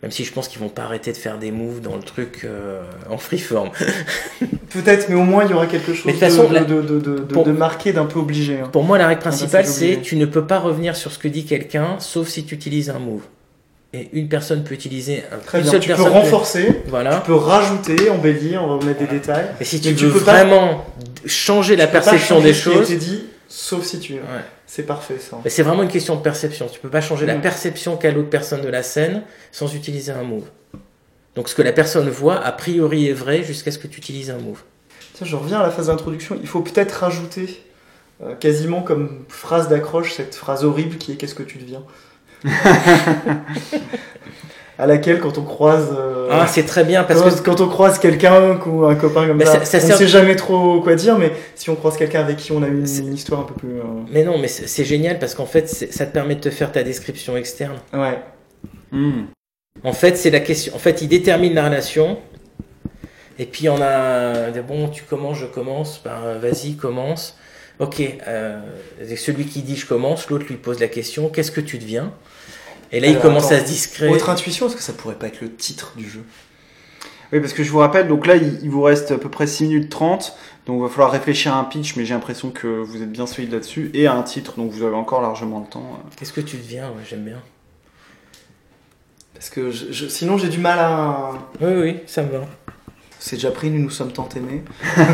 Même 0.02 0.12
si 0.12 0.24
je 0.24 0.32
pense 0.32 0.46
qu'ils 0.46 0.60
vont 0.60 0.68
pas 0.68 0.82
arrêter 0.84 1.10
de 1.10 1.16
faire 1.16 1.38
des 1.38 1.50
moves 1.50 1.80
dans 1.80 1.96
le 1.96 2.02
truc 2.02 2.42
euh, 2.44 2.82
en 3.10 3.18
freeform. 3.18 3.70
Peut-être, 4.70 5.08
mais 5.08 5.16
au 5.16 5.24
moins 5.24 5.44
il 5.44 5.50
y 5.50 5.54
aura 5.54 5.66
quelque 5.66 5.92
chose 5.92 6.04
Mais 6.04 6.12
de 6.12 6.18
toute 6.18 6.28
façon, 6.28 6.48
de, 6.48 6.54
la- 6.54 6.60
de, 6.64 6.80
de, 6.82 7.00
de, 7.00 7.16
de- 7.18 7.20
pour- 7.22 7.44
de 7.44 7.50
marqué, 7.52 7.92
d'un 7.92 8.04
peu 8.06 8.18
obligé. 8.20 8.60
hein. 8.60 8.68
Pour 8.70 8.84
moi, 8.84 8.96
la 8.98 9.08
règle 9.08 9.20
principale, 9.22 9.66
c'est 9.66 10.00
tu 10.02 10.14
ne 10.16 10.26
peux 10.26 10.44
pas 10.46 10.58
revenir 10.60 10.94
sur 10.94 11.10
ce 11.10 11.18
que 11.18 11.26
dit 11.26 11.44
quelqu'un, 11.44 11.96
sauf 11.98 12.28
si 12.28 12.44
tu 12.44 12.54
utilises 12.54 12.90
un 12.90 12.98
move. 13.00 13.22
Et 13.94 14.10
une 14.12 14.28
personne 14.28 14.62
peut 14.64 14.74
utiliser 14.74 15.24
un 15.32 15.38
Très 15.38 15.58
une 15.58 15.62
bien. 15.64 15.72
seule 15.72 15.80
Tu 15.80 15.92
peux 15.94 16.02
renforcer, 16.02 16.82
Voilà. 16.88 17.16
tu 17.16 17.22
peux 17.26 17.34
rajouter, 17.34 18.10
embellir, 18.10 18.62
on 18.62 18.76
va 18.76 18.84
mettre 18.84 19.00
des 19.00 19.06
détails. 19.06 19.46
Et 19.60 19.64
si 19.64 19.76
Mais 19.76 19.82
tu 19.82 19.94
tu 19.96 20.04
veux 20.06 20.12
peux 20.18 20.24
pas- 20.24 20.44
vraiment 20.44 20.84
changer 21.24 21.74
la 21.74 21.86
Tu 21.86 21.92
peux 21.92 21.98
pas 21.98 22.04
perception 22.04 22.36
changer 22.36 22.48
des 22.48 22.54
ce 22.54 22.62
qui 22.62 22.68
a 22.68 22.72
choses, 22.78 22.90
été 22.92 22.96
dit, 23.04 23.24
sauf 23.48 23.84
si 23.84 23.98
tu. 23.98 24.12
Ouais. 24.12 24.20
C'est 24.70 24.82
parfait 24.84 25.16
ça. 25.18 25.38
mais 25.42 25.48
c'est 25.50 25.62
vraiment 25.62 25.82
une 25.82 25.88
question 25.88 26.14
de 26.14 26.20
perception. 26.20 26.66
Tu 26.70 26.78
peux 26.78 26.90
pas 26.90 27.00
changer 27.00 27.24
la 27.26 27.34
Mhm. 27.36 27.40
perception 27.40 27.96
qu'a 27.96 28.10
l'autre 28.12 28.28
personne 28.28 28.60
de 28.60 28.68
la 28.68 28.82
scène 28.82 29.22
sans 29.50 29.74
utiliser 29.74 30.12
un 30.12 30.22
move. 30.22 30.44
Donc 31.36 31.48
ce 31.48 31.54
que 31.54 31.62
la 31.62 31.72
personne 31.72 32.08
voit, 32.10 32.38
a 32.44 32.52
priori 32.52 33.08
est 33.08 33.12
vrai 33.14 33.42
jusqu'à 33.42 33.70
ce 33.70 33.78
que 33.78 33.86
tu 33.86 33.98
utilises 33.98 34.30
un 34.30 34.36
move. 34.38 34.62
Tiens, 35.14 35.26
je 35.26 35.36
reviens 35.36 35.60
à 35.60 35.62
la 35.62 35.70
phase 35.70 35.86
d'introduction. 35.86 36.38
Il 36.40 36.46
faut 36.46 36.60
peut-être 36.60 36.92
rajouter 36.92 37.64
euh, 38.22 38.34
quasiment 38.34 38.82
comme 38.82 39.24
phrase 39.28 39.68
d'accroche 39.68 40.12
cette 40.14 40.34
phrase 40.34 40.64
horrible 40.64 40.96
qui 40.98 41.12
est 41.12 41.16
Qu'est-ce 41.16 41.34
que 41.34 41.42
tu 41.42 41.56
deviens? 41.58 41.82
À 44.80 44.86
laquelle, 44.86 45.18
quand 45.18 45.36
on 45.38 45.42
croise. 45.42 45.88
euh, 45.98 46.28
Ah, 46.30 46.46
c'est 46.46 46.62
très 46.64 46.84
bien 46.84 47.02
parce 47.02 47.20
quand, 47.20 47.30
que 47.30 47.40
quand 47.42 47.60
on 47.60 47.68
croise 47.68 47.98
quelqu'un 47.98 48.58
ou 48.66 48.84
un 48.84 48.94
copain 48.94 49.26
comme 49.26 49.40
ça, 49.44 49.64
ça- 49.64 49.64
ça 49.64 49.78
on 49.78 49.82
ne 49.82 49.86
sert- 49.88 49.96
sait 49.98 50.06
jamais 50.06 50.36
trop 50.36 50.80
quoi 50.82 50.94
dire, 50.94 51.18
mais 51.18 51.32
si 51.56 51.68
on 51.70 51.74
croise 51.74 51.96
quelqu'un 51.96 52.20
avec 52.20 52.36
qui 52.36 52.52
on 52.52 52.62
a 52.62 52.68
eu 52.68 52.86
C'est- 52.86 53.00
une, 53.00 53.08
une 53.08 53.14
histoire 53.14 53.40
un 53.40 53.44
peu 53.44 53.54
plus. 53.54 53.78
euh, 53.80 53.82
mais 54.12 54.22
non, 54.22 54.38
mais 54.38 54.46
c'est 54.48 54.84
génial 54.84 55.18
parce 55.18 55.34
qu'en 55.34 55.46
fait, 55.46 55.66
ça 55.68 56.06
te 56.06 56.12
permet 56.12 56.36
de 56.36 56.40
te 56.40 56.50
faire 56.50 56.70
ta 56.70 56.82
description 56.84 57.36
externe. 57.36 57.76
Ouais. 57.92 58.18
Mm. 58.92 59.22
En 59.84 59.92
fait, 59.92 60.16
c'est 60.16 60.30
la 60.30 60.40
question. 60.40 60.74
En 60.76 60.78
fait, 60.78 61.02
il 61.02 61.08
détermine 61.08 61.54
la 61.54 61.64
relation. 61.64 62.18
Et 63.40 63.46
puis 63.46 63.68
on 63.68 63.80
a 63.80 64.50
bon, 64.66 64.88
tu 64.88 65.02
commences, 65.04 65.38
je 65.38 65.46
commence. 65.46 66.00
Ben, 66.04 66.38
vas-y, 66.40 66.74
commence. 66.76 67.36
Ok. 67.78 68.00
Euh, 68.26 68.58
celui 69.16 69.44
qui 69.46 69.62
dit 69.62 69.76
je 69.76 69.86
commence, 69.86 70.28
l'autre 70.30 70.46
lui 70.48 70.56
pose 70.56 70.80
la 70.80 70.88
question. 70.88 71.28
Qu'est-ce 71.28 71.52
que 71.52 71.60
tu 71.60 71.78
deviens? 71.78 72.12
Et 72.92 73.00
là, 73.00 73.08
il 73.08 73.18
commence 73.18 73.46
attends. 73.46 73.56
à 73.56 73.60
se 73.60 73.64
discréter. 73.70 74.12
Autre 74.12 74.30
intuition, 74.30 74.66
est-ce 74.66 74.76
que 74.76 74.82
ça 74.82 74.92
pourrait 74.92 75.16
pas 75.18 75.26
être 75.28 75.40
le 75.40 75.54
titre 75.54 75.92
du 75.96 76.08
jeu? 76.08 76.24
Oui, 77.32 77.40
parce 77.40 77.52
que 77.52 77.62
je 77.62 77.70
vous 77.70 77.78
rappelle, 77.78 78.08
donc 78.08 78.26
là, 78.26 78.36
il, 78.36 78.58
il 78.62 78.70
vous 78.70 78.80
reste 78.82 79.10
à 79.10 79.18
peu 79.18 79.28
près 79.28 79.46
6 79.46 79.64
minutes 79.64 79.90
30. 79.90 80.34
Donc, 80.66 80.78
il 80.78 80.82
va 80.82 80.88
falloir 80.88 81.10
réfléchir 81.10 81.54
à 81.54 81.58
un 81.58 81.64
pitch, 81.64 81.96
mais 81.96 82.06
j'ai 82.06 82.14
l'impression 82.14 82.50
que 82.50 82.66
vous 82.66 83.02
êtes 83.02 83.12
bien 83.12 83.26
solide 83.26 83.52
là-dessus. 83.52 83.90
Et 83.92 84.06
à 84.06 84.14
un 84.14 84.22
titre, 84.22 84.54
donc 84.56 84.70
vous 84.70 84.82
avez 84.82 84.94
encore 84.96 85.20
largement 85.20 85.60
le 85.60 85.66
temps. 85.66 86.02
Qu'est-ce 86.16 86.32
que 86.32 86.40
tu 86.40 86.56
deviens? 86.56 86.88
Ouais, 86.88 87.02
J'aime 87.08 87.24
bien. 87.24 87.40
Parce 89.34 89.50
que 89.50 89.70
je- 89.70 89.92
je- 89.92 90.06
sinon 90.08 90.36
j'ai 90.36 90.48
du 90.48 90.58
mal 90.58 90.78
à. 90.80 91.30
Oui, 91.60 91.72
oui, 91.80 91.96
ça 92.06 92.22
me 92.22 92.32
va. 92.32 92.40
C'est 93.20 93.36
déjà 93.36 93.50
pris, 93.52 93.70
nous 93.70 93.80
nous 93.82 93.90
sommes 93.90 94.10
tant 94.12 94.28
aimés. 94.34 94.62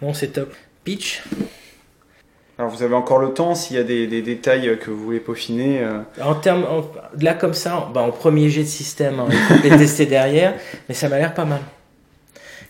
Bon, 0.00 0.12
c'est 0.14 0.28
top. 0.28 0.52
Pitch? 0.84 1.22
Alors, 2.62 2.72
vous 2.72 2.84
avez 2.84 2.94
encore 2.94 3.18
le 3.18 3.34
temps, 3.34 3.56
s'il 3.56 3.76
y 3.76 3.80
a 3.80 3.82
des, 3.82 4.06
détails 4.22 4.78
que 4.78 4.88
vous 4.92 5.02
voulez 5.02 5.18
peaufiner. 5.18 5.80
euh, 5.82 5.98
En 6.22 6.36
termes, 6.36 6.62
en- 6.62 6.84
là 7.20 7.34
comme 7.34 7.54
ça, 7.54 7.88
bah, 7.92 8.02
en 8.02 8.12
premier 8.12 8.50
jet 8.50 8.62
de 8.62 8.68
système, 8.68 9.18
hein, 9.18 9.26
les 9.64 9.70
tester 9.70 10.06
derrière, 10.06 10.54
mais 10.88 10.94
ça 10.94 11.08
m'a 11.08 11.18
l'air 11.18 11.34
pas 11.34 11.44
mal. 11.44 11.58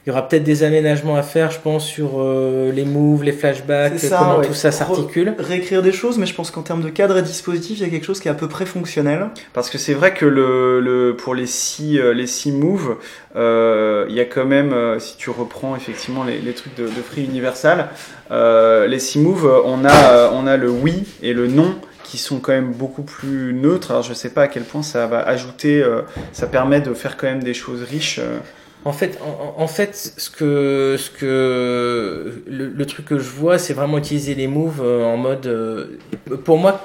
Il 0.05 0.09
y 0.09 0.12
aura 0.12 0.29
peut-être 0.29 0.43
des 0.43 0.65
aménagements 0.65 1.15
à 1.15 1.23
faire, 1.23 1.53
je 1.53 1.61
pense, 1.61 1.87
sur 1.87 2.21
euh, 2.21 2.73
les 2.73 2.85
moves, 2.85 3.23
les 3.23 3.31
flashbacks, 3.31 3.93
C'est 3.99 4.09
ça, 4.09 4.19
comment 4.19 4.38
ouais. 4.38 4.47
tout 4.49 4.53
ça 4.53 4.73
s'articule. 4.73 5.35
Réécrire 5.38 5.81
des 5.81 5.93
choses, 5.93 6.19
mais 6.19 6.27
je 6.27 6.35
pense 6.35 6.51
qu'en 6.51 6.62
termes 6.62 6.83
de 6.83 6.88
cadre 6.88 7.19
et 7.19 7.23
dispositif, 7.23 7.79
il 7.79 7.85
y 7.85 7.87
a 7.87 7.88
quelque 7.88 8.05
chose 8.05 8.19
qui 8.19 8.27
est 8.27 8.31
à 8.33 8.35
peu 8.35 8.49
près 8.49 8.67
fonctionnel. 8.67 9.29
Parce 9.53 9.71
que 9.71 9.79
c'est 9.79 9.95
vrai 9.95 10.12
que 10.12 10.27
le, 10.27 10.81
le, 10.81 11.15
pour 11.15 11.37
les 11.37 11.47
six, 11.47 12.01
euh, 12.01 12.15
les 12.15 12.27
six 12.27 12.51
moves, 12.51 12.97
euh, 13.37 14.05
il 14.09 14.17
y 14.17 14.21
a 14.21 14.25
quand 14.25 14.45
même, 14.45 14.73
euh, 14.73 14.99
si 14.99 15.17
tu 15.17 15.31
reprends 15.31 15.77
effectivement 15.77 16.25
les, 16.25 16.38
les 16.41 16.53
trucs 16.53 16.75
de, 16.75 16.83
de 16.85 17.03
Free 17.09 17.23
Universal, 17.25 17.88
euh, 18.33 18.88
les 18.88 18.99
six 18.99 19.21
moves, 19.21 19.49
on 19.65 19.85
a, 19.85 20.12
euh, 20.12 20.29
on 20.33 20.49
a 20.49 20.57
le 20.57 20.69
oui 20.69 21.05
et 21.23 21.33
le 21.33 21.47
non 21.47 21.77
qui 22.03 22.19
sont 22.19 22.41
quand 22.41 22.53
même 22.53 22.73
beaucoup 22.73 23.03
plus 23.03 23.55
neutres. 23.55 23.93
Alors 23.93 24.03
je 24.03 24.15
sais 24.15 24.31
pas 24.31 24.43
à 24.43 24.49
quel 24.49 24.65
point 24.65 24.83
ça 24.83 25.07
va 25.07 25.21
ajouter, 25.21 25.81
euh, 25.81 26.03
ça 26.33 26.49
permet 26.49 26.81
de 26.81 26.93
faire 26.93 27.17
quand 27.17 27.29
même 27.29 27.45
des 27.45 27.55
choses 27.55 27.85
riches. 27.85 28.19
euh. 28.19 28.38
En 28.85 28.92
fait, 28.92 29.18
en, 29.57 29.66
fait, 29.68 29.95
ce 30.16 30.29
que, 30.29 30.97
ce 30.99 31.09
que 31.11 32.42
le, 32.49 32.68
le 32.68 32.87
truc 32.87 33.07
que 33.07 33.18
je 33.18 33.29
vois, 33.31 33.59
c'est 33.59 33.75
vraiment 33.75 33.99
utiliser 33.99 34.35
les 34.35 34.49
moves 34.49 34.81
euh, 34.83 35.05
en 35.05 35.16
mode. 35.16 35.47
euh, 35.47 35.99
pour 36.45 36.59
moi, 36.59 36.81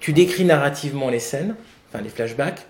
tu 0.00 0.12
décris 0.14 0.44
narrativement 0.44 1.10
les 1.10 1.18
scènes, 1.18 1.54
enfin 1.92 2.02
les 2.02 2.08
flashbacks, 2.08 2.66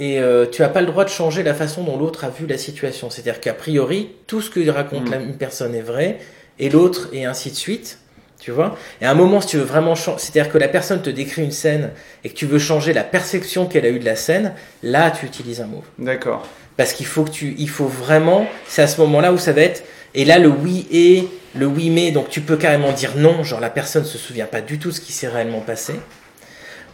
et 0.00 0.18
euh, 0.20 0.46
tu 0.50 0.62
n'as 0.62 0.68
pas 0.68 0.80
le 0.80 0.88
droit 0.88 1.04
de 1.04 1.10
changer 1.10 1.42
la 1.44 1.54
façon 1.54 1.84
dont 1.84 1.96
l'autre 1.96 2.24
a 2.24 2.30
vu 2.30 2.46
la 2.46 2.58
situation. 2.58 3.08
C'est-à-dire 3.08 3.40
qu'a 3.40 3.54
priori, 3.54 4.10
tout 4.26 4.40
ce 4.40 4.50
que 4.50 4.68
raconte 4.68 5.06
Mm. 5.08 5.10
la- 5.12 5.20
une 5.20 5.36
personne 5.36 5.74
est 5.74 5.80
vrai, 5.82 6.18
et 6.58 6.70
l'autre, 6.70 7.08
et 7.12 7.24
ainsi 7.24 7.50
de 7.50 7.56
suite. 7.56 7.98
Tu 8.40 8.52
vois 8.52 8.74
Et 9.02 9.04
à 9.04 9.10
un 9.10 9.14
moment, 9.14 9.42
si 9.42 9.48
tu 9.48 9.58
veux 9.58 9.64
vraiment 9.64 9.94
changer, 9.94 10.16
c'est-à-dire 10.18 10.50
que 10.50 10.56
la 10.56 10.68
personne 10.68 11.02
te 11.02 11.10
décrit 11.10 11.42
une 11.44 11.50
scène 11.50 11.90
et 12.24 12.30
que 12.30 12.34
tu 12.34 12.46
veux 12.46 12.58
changer 12.58 12.94
la 12.94 13.04
perception 13.04 13.66
qu'elle 13.66 13.84
a 13.84 13.90
eue 13.90 13.98
de 13.98 14.04
la 14.06 14.16
scène, 14.16 14.54
là, 14.82 15.10
tu 15.10 15.26
utilises 15.26 15.60
un 15.60 15.66
move. 15.66 15.84
D'accord. 15.98 16.46
Parce 16.80 16.94
qu'il 16.94 17.04
faut 17.04 17.24
que 17.24 17.30
tu, 17.30 17.54
il 17.58 17.68
faut 17.68 17.84
vraiment, 17.84 18.46
c'est 18.66 18.80
à 18.80 18.86
ce 18.86 18.98
moment-là 19.02 19.34
où 19.34 19.36
ça 19.36 19.52
va 19.52 19.60
être, 19.60 19.84
et 20.14 20.24
là 20.24 20.38
le 20.38 20.48
oui 20.48 20.86
et, 20.90 21.28
le 21.54 21.66
oui 21.66 21.90
mais, 21.90 22.10
donc 22.10 22.30
tu 22.30 22.40
peux 22.40 22.56
carrément 22.56 22.92
dire 22.92 23.16
non, 23.16 23.42
genre 23.42 23.60
la 23.60 23.68
personne 23.68 24.06
se 24.06 24.16
souvient 24.16 24.46
pas 24.46 24.62
du 24.62 24.78
tout 24.78 24.88
de 24.88 24.94
ce 24.94 25.02
qui 25.02 25.12
s'est 25.12 25.28
réellement 25.28 25.60
passé. 25.60 25.92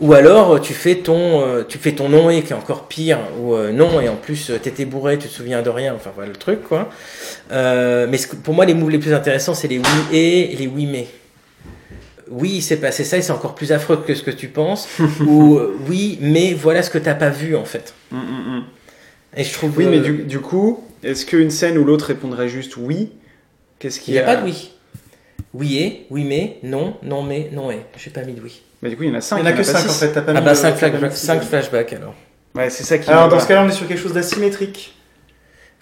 Ou 0.01 0.13
alors 0.13 0.61
tu 0.61 0.75
fais 0.75 0.97
ton, 0.97 1.41
euh, 1.41 1.63
tu 1.63 1.79
fais 1.79 1.93
ton 1.93 2.09
non 2.09 2.31
et 2.31 2.43
qui 2.43 2.53
est 2.53 2.57
encore 2.57 2.89
pire, 2.89 3.21
ou 3.39 3.55
euh, 3.55 3.71
non 3.71 4.01
et 4.01 4.09
en 4.09 4.17
plus 4.17 4.51
euh, 4.51 4.59
t'étais 4.59 4.87
bourré, 4.87 5.19
tu 5.19 5.29
te 5.29 5.33
souviens 5.33 5.63
de 5.63 5.71
rien, 5.71 5.95
enfin 5.95 6.11
voilà 6.13 6.33
le 6.33 6.37
truc 6.37 6.65
quoi. 6.65 6.91
Euh, 7.53 8.09
mais 8.11 8.19
pour 8.43 8.55
moi 8.55 8.65
les 8.65 8.75
moves 8.75 8.91
les 8.91 8.99
plus 8.99 9.13
intéressants 9.13 9.55
c'est 9.55 9.69
les 9.69 9.79
oui 9.79 9.85
et 10.11 10.53
et 10.53 10.57
les 10.57 10.67
oui 10.67 10.87
mais. 10.87 11.07
Oui, 12.29 12.55
il 12.57 12.63
s'est 12.63 12.79
passé 12.79 13.05
ça 13.05 13.19
et 13.19 13.23
c'est 13.23 13.31
encore 13.31 13.55
plus 13.55 13.71
affreux 13.71 14.03
que 14.05 14.17
ce 14.17 14.25
que 14.25 14.33
tu 14.33 14.49
penses. 14.49 14.89
ou 15.21 15.59
euh, 15.59 15.79
oui, 15.89 16.19
mais 16.21 16.55
voilà 16.55 16.83
ce 16.83 16.91
que 16.91 16.99
t'as 16.99 17.15
pas 17.15 17.31
vu 17.31 17.55
en 17.55 17.65
fait. 17.65 17.95
Mm, 18.11 18.17
mm, 18.17 18.57
mm. 18.57 18.65
Et 19.37 19.45
je 19.45 19.53
trouve. 19.53 19.77
Oui, 19.77 19.87
mais 19.87 19.99
euh, 19.99 20.03
du, 20.03 20.13
du 20.25 20.41
coup, 20.41 20.83
est-ce 21.03 21.27
qu'une 21.27 21.51
scène 21.51 21.77
où 21.79 21.85
l'autre 21.85 22.07
répondrait 22.07 22.49
juste 22.49 22.77
oui, 22.77 23.13
qu'est-ce 23.79 24.01
Il 24.01 24.03
qu'il 24.03 24.15
n'y 24.15 24.21
a 24.21 24.25
pas 24.25 24.37
de 24.37 24.45
oui. 24.45 24.73
Oui 25.55 25.79
et, 25.79 26.07
oui 26.11 26.25
mais, 26.25 26.59
non, 26.63 26.97
non 27.03 27.23
mais, 27.23 27.51
non 27.53 27.71
et. 27.71 27.81
J'ai 27.97 28.11
pas 28.11 28.23
mis 28.23 28.33
de 28.35 28.41
oui. 28.43 28.63
Mais 28.83 28.91
du 28.91 28.97
coup, 28.97 29.05
il 29.05 29.09
y 29.09 29.13
en 29.13 29.15
a 29.17 29.21
5. 29.21 29.39
Il 29.39 29.43
n'y 29.43 29.49
en 29.49 29.53
a 29.53 29.57
que 29.57 29.63
5 29.63 29.79
en 29.79 29.93
fait, 29.93 30.13
t'as 30.13 30.21
pas 30.23 30.33
Ah 30.35 30.41
mis 30.41 30.45
bah 30.45 30.53
de- 30.53 30.57
5 30.57 30.79
t'as 30.79 30.91
pas 30.91 30.99
mis 30.99 31.09
de- 31.11 31.45
flashbacks 31.45 31.93
alors. 31.93 32.15
Ouais, 32.55 32.71
c'est 32.71 32.85
ça 32.85 32.99
qui. 32.99 33.11
Alors 33.11 33.29
dans 33.29 33.41
ce 33.41 33.47
cas-là, 33.49 33.63
on 33.65 33.69
est 33.69 33.73
sur 33.73 33.87
quelque 33.87 34.01
chose 34.01 34.13
d'asymétrique. 34.13 34.95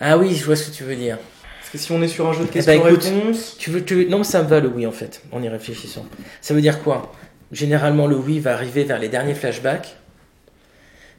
Ah 0.01 0.19
oui, 0.19 0.35
je 0.35 0.45
vois 0.45 0.57
ce 0.57 0.71
que 0.71 0.75
tu 0.77 0.83
veux 0.85 0.97
dire. 0.97 1.19
Parce 1.61 1.71
que 1.73 1.79
si 1.79 1.93
on 1.93 2.03
est 2.03 2.09
sur 2.09 2.29
un 2.29 2.33
jeu 2.33 2.45
de 2.45 2.49
Eh 2.55 2.63
ben, 2.63 2.81
questions-réponses. 2.83 3.57
Tu 3.59 3.71
veux, 3.71 3.85
tu... 3.85 4.07
Non, 4.07 4.23
ça 4.25 4.43
me 4.43 4.49
va 4.49 4.61
le 4.61 4.69
oui 4.69 4.87
en 4.87 4.93
fait, 4.93 5.23
en 5.33 5.43
y 5.43 5.49
réfléchissant. 5.49 6.05
Ça 6.41 6.53
veut 6.55 6.61
dire 6.61 6.83
quoi? 6.83 7.13
Généralement 7.53 8.07
le 8.07 8.17
oui 8.17 8.39
va 8.41 8.53
arriver 8.55 8.85
vers 8.85 8.99
les 8.99 9.09
derniers 9.09 9.35
flashbacks. 9.35 9.97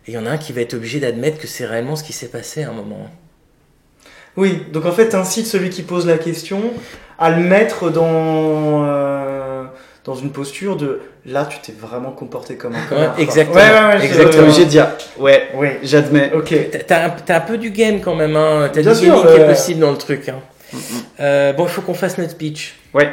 Et 0.08 0.12
il 0.12 0.14
y 0.14 0.18
en 0.18 0.26
a 0.26 0.32
un 0.32 0.38
qui 0.38 0.54
va 0.54 0.62
être 0.62 0.74
obligé 0.76 1.00
d'admettre 1.00 1.40
que 1.40 1.48
c'est 1.48 1.66
réellement 1.66 1.96
ce 1.96 2.04
qui 2.04 2.14
s'est 2.14 2.28
passé 2.28 2.64
à 2.64 2.70
un 2.70 2.74
moment. 2.74 3.10
Oui, 4.38 4.64
donc 4.72 4.86
en 4.86 4.92
fait, 4.92 5.10
t'incites 5.10 5.48
celui 5.48 5.70
qui 5.70 5.82
pose 5.82 6.06
la 6.06 6.18
question 6.18 6.62
à 7.18 7.30
le 7.32 7.38
mettre 7.38 7.90
dans, 7.90 8.86
euh, 8.86 9.64
dans 10.04 10.14
une 10.16 10.32
posture 10.32 10.76
de 10.76 11.00
là, 11.26 11.46
tu 11.46 11.58
t'es 11.60 11.72
vraiment 11.72 12.12
comporté 12.12 12.56
comme 12.56 12.76
un 12.76 12.80
Ouais, 12.82 12.88
connard. 12.90 13.20
exactement. 13.20 13.56
Ouais, 13.56 13.70
ouais, 13.72 13.96
ouais, 13.98 14.06
Exactement. 14.06 14.44
Obligé 14.44 14.66
de 14.66 14.70
dire, 14.70 14.88
ouais, 15.18 15.48
Oui, 15.56 15.70
j'admets. 15.84 16.32
ok. 16.34 16.54
T'as- 16.86 17.36
un, 17.38 17.40
peu 17.40 17.58
du 17.58 17.72
game 17.72 18.02
quand 18.02 18.16
même, 18.16 18.36
hein. 18.36 18.70
T'as 18.74 18.82
du 18.82 18.88
gaming 18.88 19.22
qui 19.22 19.28
est 19.28 19.40
euh, 19.40 19.48
possible 19.48 19.80
dans 19.80 19.92
le 19.92 19.98
truc. 19.98 20.28
Hein. 20.30 20.40
Euh, 21.22 21.54
bon, 21.54 21.64
il 21.64 21.70
faut 21.70 21.82
qu'on 21.82 21.94
fasse 21.94 22.18
notre 22.18 22.32
speech. 22.32 22.76
Ouais. 22.94 23.10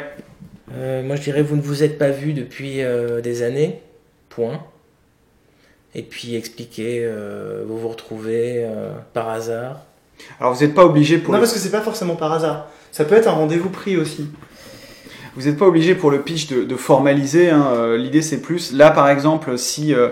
Euh, 0.75 1.01
moi, 1.03 1.15
je 1.15 1.21
dirais, 1.21 1.41
vous 1.41 1.55
ne 1.55 1.61
vous 1.61 1.83
êtes 1.83 1.97
pas 1.97 2.09
vu 2.09 2.33
depuis 2.33 2.81
des 3.23 3.41
années. 3.43 3.79
Point. 4.29 4.61
Et 5.95 6.01
puis 6.01 6.35
expliquer, 6.35 7.01
euh, 7.03 7.63
vous 7.67 7.77
vous 7.77 7.89
retrouvez 7.89 8.63
euh, 8.65 8.91
par 9.13 9.29
hasard. 9.29 9.81
Alors 10.39 10.53
vous 10.53 10.61
n'êtes 10.63 10.73
pas 10.73 10.85
obligé 10.85 11.17
pour 11.17 11.31
Non, 11.33 11.37
le... 11.37 11.43
parce 11.43 11.53
que 11.53 11.59
c'est 11.59 11.71
pas 11.71 11.81
forcément 11.81 12.15
par 12.15 12.31
hasard. 12.33 12.67
Ça 12.91 13.05
peut 13.05 13.15
être 13.15 13.27
un 13.27 13.33
rendez-vous 13.33 13.69
pris 13.69 13.97
aussi. 13.97 14.27
vous 15.35 15.43
n'êtes 15.43 15.57
pas 15.57 15.65
obligé 15.65 15.95
pour 15.95 16.11
le 16.11 16.21
pitch 16.21 16.47
de, 16.47 16.63
de 16.63 16.75
formaliser. 16.75 17.49
hein, 17.49 17.67
euh, 17.73 17.97
L'idée 17.97 18.21
c'est 18.21 18.41
plus 18.41 18.71
là 18.73 18.91
par 18.91 19.09
exemple 19.09 19.57
si 19.57 19.93
euh, 19.93 20.09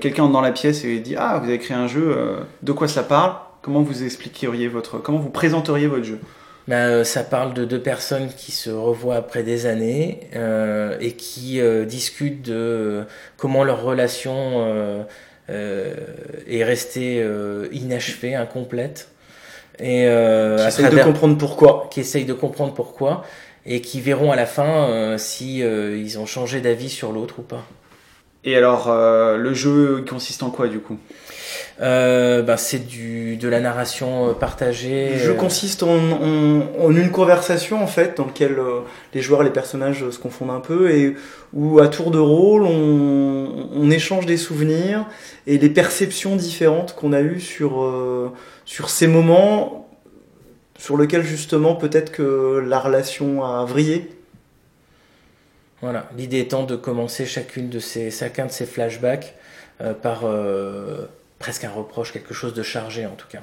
quelqu'un 0.00 0.24
entre 0.24 0.32
dans 0.32 0.40
la 0.40 0.52
pièce 0.52 0.84
et 0.84 0.98
dit 0.98 1.16
ah 1.16 1.38
vous 1.42 1.48
avez 1.48 1.58
créé 1.58 1.76
un 1.76 1.86
jeu, 1.88 2.14
euh, 2.16 2.36
de 2.62 2.72
quoi 2.72 2.88
ça 2.88 3.02
parle? 3.02 3.34
Comment 3.62 3.82
vous 3.82 4.04
expliqueriez 4.04 4.68
votre, 4.68 4.98
comment 4.98 5.18
vous 5.18 5.30
présenteriez 5.30 5.86
votre 5.86 6.04
jeu? 6.04 6.18
Ben, 6.66 6.76
euh, 6.76 7.04
ça 7.04 7.24
parle 7.24 7.52
de 7.52 7.64
deux 7.64 7.80
personnes 7.80 8.28
qui 8.34 8.50
se 8.50 8.70
revoient 8.70 9.16
après 9.16 9.42
des 9.42 9.66
années 9.66 10.20
euh, 10.34 10.96
et 10.98 11.12
qui 11.12 11.60
euh, 11.60 11.84
discutent 11.84 12.42
de 12.42 12.54
euh, 12.54 13.04
comment 13.36 13.64
leur 13.64 13.82
relation 13.82 14.34
euh, 14.64 15.02
euh, 15.50 15.94
est 16.48 16.64
restée 16.64 17.20
euh, 17.22 17.68
inachevée, 17.72 18.34
incomplète. 18.34 19.08
Et 19.78 20.06
euh, 20.06 20.56
à 20.56 20.70
J'essaie 20.70 20.88
de 20.88 21.02
comprendre 21.02 21.36
pourquoi. 21.36 21.88
qui 21.90 22.00
essayent 22.00 22.24
de 22.24 22.32
comprendre 22.32 22.72
pourquoi 22.72 23.24
et 23.66 23.80
qui 23.80 24.00
verront 24.00 24.30
à 24.30 24.36
la 24.36 24.46
fin 24.46 24.88
euh, 24.88 25.18
si 25.18 25.62
euh, 25.62 25.98
ils 25.98 26.18
ont 26.18 26.26
changé 26.26 26.60
d'avis 26.60 26.90
sur 26.90 27.12
l'autre 27.12 27.40
ou 27.40 27.42
pas. 27.42 27.64
Et 28.44 28.56
alors 28.56 28.88
euh, 28.88 29.36
le 29.36 29.54
jeu 29.54 30.04
consiste 30.08 30.42
en 30.42 30.50
quoi 30.50 30.68
du 30.68 30.78
coup? 30.78 30.98
Euh, 31.80 32.42
ben, 32.42 32.56
c'est 32.56 32.86
du 32.86 33.36
de 33.36 33.48
la 33.48 33.60
narration 33.60 34.28
euh, 34.28 34.32
partagée. 34.32 35.10
Le 35.14 35.18
jeu 35.18 35.34
consiste 35.34 35.82
en, 35.82 35.88
en- 35.96 36.62
en 36.80 36.94
une 36.94 37.10
conversation 37.10 37.82
en 37.82 37.86
fait 37.86 38.16
dans 38.16 38.26
laquelle 38.26 38.58
euh, 38.58 38.80
les 39.12 39.20
joueurs 39.22 39.42
et 39.42 39.44
les 39.44 39.50
personnages 39.50 40.02
euh, 40.04 40.10
se 40.12 40.18
confondent 40.18 40.50
un 40.50 40.60
peu 40.60 40.90
et 40.90 41.14
où 41.52 41.80
à 41.80 41.88
tour 41.88 42.10
de 42.10 42.18
rôle 42.18 42.62
on, 42.62 43.68
on 43.74 43.90
échange 43.90 44.26
des 44.26 44.36
souvenirs 44.36 45.04
et 45.46 45.58
les 45.58 45.68
perceptions 45.70 46.36
différentes 46.36 46.94
qu'on 46.94 47.12
a 47.12 47.20
eues 47.20 47.40
sur, 47.40 47.82
euh, 47.82 48.30
sur 48.64 48.88
ces 48.88 49.06
moments 49.08 49.88
sur 50.78 50.96
lesquels 50.96 51.22
justement 51.22 51.74
peut-être 51.74 52.12
que 52.12 52.64
la 52.68 52.78
relation 52.78 53.44
a 53.44 53.64
vrillé. 53.64 54.10
Voilà, 55.82 56.08
l'idée 56.16 56.38
étant 56.40 56.64
de 56.64 56.76
commencer 56.76 57.26
chacune 57.26 57.68
de 57.68 57.78
ces, 57.78 58.10
chacun 58.10 58.46
de 58.46 58.50
ces 58.50 58.64
flashbacks 58.66 59.34
par 60.02 60.22
euh, 60.24 61.04
presque 61.44 61.64
un 61.64 61.70
reproche, 61.70 62.10
quelque 62.10 62.32
chose 62.32 62.54
de 62.54 62.62
chargé 62.62 63.04
en 63.04 63.16
tout 63.20 63.26
cas. 63.30 63.40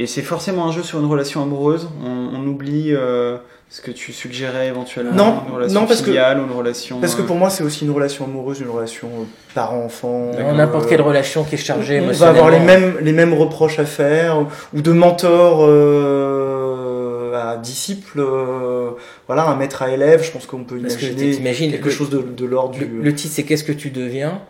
Et 0.00 0.06
c'est 0.08 0.22
forcément 0.22 0.66
un 0.66 0.72
jeu 0.72 0.82
sur 0.82 0.98
une 0.98 1.06
relation 1.06 1.40
amoureuse. 1.42 1.88
On, 2.04 2.30
on 2.34 2.44
oublie 2.48 2.92
euh, 2.92 3.36
ce 3.68 3.80
que 3.80 3.92
tu 3.92 4.12
suggérais 4.12 4.66
éventuellement. 4.66 5.12
Non, 5.14 5.42
une 5.46 5.54
relation 5.54 5.80
non, 5.80 5.86
parce 5.86 6.02
que- 6.02 6.10
ou 6.10 6.44
une 6.44 6.56
relation. 6.56 6.98
Parce 7.00 7.14
que 7.14 7.22
euh, 7.22 7.26
pour 7.26 7.36
moi 7.36 7.50
c'est 7.50 7.62
aussi 7.62 7.84
une 7.84 7.92
relation 7.92 8.24
amoureuse, 8.24 8.58
une 8.60 8.70
relation 8.70 9.06
euh, 9.20 9.24
parent-enfant. 9.54 10.32
N'importe 10.56 10.86
euh, 10.86 10.88
quelle 10.88 11.02
relation 11.02 11.44
qui 11.44 11.54
est 11.54 11.58
chargée 11.58 12.00
on 12.00 12.10
va 12.10 12.28
avoir 12.30 12.50
les 12.50 12.58
mêmes, 12.58 12.96
les 13.00 13.12
mêmes 13.12 13.32
reproches 13.34 13.78
à 13.78 13.84
faire, 13.84 14.44
ou 14.74 14.80
de 14.80 14.90
mentor 14.90 15.60
euh, 15.64 17.34
à 17.52 17.56
disciple, 17.58 18.18
euh, 18.18 18.90
voilà, 19.28 19.44
un 19.48 19.54
maître 19.54 19.82
à 19.82 19.90
élève, 19.92 20.24
je 20.24 20.32
pense 20.32 20.46
qu'on 20.46 20.64
peut 20.64 20.78
Parce 20.78 21.00
imaginer 21.00 21.70
quelque 21.70 21.84
le- 21.84 21.90
chose 21.90 22.10
de, 22.10 22.18
de 22.22 22.44
l'ordre 22.44 22.74
du... 22.74 22.86
le 22.86 23.14
titre 23.14 23.34
c'est 23.36 23.44
Qu'est-ce 23.44 23.64
que 23.64 23.72
tu 23.72 23.90
deviens? 23.90 24.40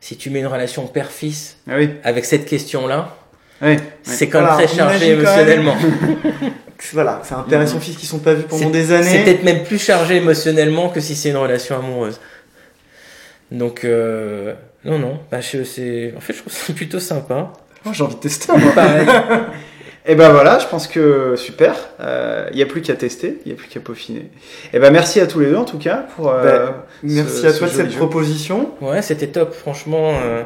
Si 0.00 0.16
tu 0.16 0.30
mets 0.30 0.40
une 0.40 0.46
relation 0.46 0.86
père-fils 0.86 1.56
Ah 1.68 1.74
oui. 1.76 1.90
avec 2.04 2.24
cette 2.24 2.46
question-là, 2.46 3.16
ouais. 3.62 3.76
c'est 4.02 4.28
quand 4.28 4.40
même 4.40 4.48
Voilà, 4.50 4.66
très 4.66 4.76
chargé 4.76 5.10
émotionnellement. 5.12 5.76
Voilà, 6.92 7.20
c'est 7.24 7.34
un 7.34 7.40
père 7.42 7.60
et 7.60 7.66
son 7.66 7.80
fils 7.80 7.96
qui 7.96 8.06
sont 8.06 8.20
pas 8.20 8.34
vus 8.34 8.44
pendant 8.44 8.62
C'est- 8.66 8.70
des 8.70 8.84
C'est 8.86 8.94
années. 8.94 9.24
peut-être 9.24 9.42
même 9.42 9.64
plus 9.64 9.78
chargé 9.82 10.14
émotionnellement 10.18 10.90
que 10.90 11.00
si 11.00 11.16
c'est 11.16 11.30
une 11.30 11.36
relation 11.36 11.76
amoureuse. 11.76 12.20
Donc, 13.50 13.84
euh, 13.84 14.54
non, 14.84 14.98
non, 15.00 15.18
bah, 15.28 15.40
je, 15.40 15.64
c'est, 15.64 16.14
en 16.16 16.20
fait, 16.20 16.34
je 16.34 16.38
trouve 16.38 16.52
ça 16.52 16.72
plutôt 16.72 17.00
sympa. 17.00 17.52
Oh, 17.84 17.90
J'ai 17.92 18.04
envie 18.04 18.14
de 18.14 18.20
tester. 18.20 18.52
moi. 18.56 18.70
Pareil. 18.72 19.06
Et 20.10 20.14
ben 20.14 20.30
voilà, 20.30 20.58
je 20.58 20.66
pense 20.66 20.86
que 20.88 21.34
super. 21.36 21.74
Il 22.50 22.56
n'y 22.56 22.62
a 22.62 22.66
plus 22.66 22.80
qu'à 22.82 22.94
tester, 22.94 23.38
il 23.44 23.52
n'y 23.52 23.56
a 23.56 23.60
plus 23.60 23.68
qu'à 23.68 23.78
peaufiner. 23.80 24.30
Et 24.72 24.78
ben 24.78 24.90
merci 24.90 25.20
à 25.20 25.26
tous 25.26 25.38
les 25.40 25.46
deux 25.50 25.56
en 25.56 25.64
tout 25.66 25.78
cas 25.78 26.06
pour. 26.16 26.30
euh, 26.30 26.42
Ben, 26.42 26.74
Merci 27.02 27.42
ce- 27.42 27.46
à 27.46 27.52
ce 27.52 27.58
toi 27.58 27.68
de 27.68 27.72
cette 27.72 27.90
jeu. 27.90 27.96
proposition. 27.98 28.70
Ouais, 28.80 29.02
c'était 29.02 29.26
top, 29.28 29.52
franchement. 29.54 30.14
euh, 30.24 30.42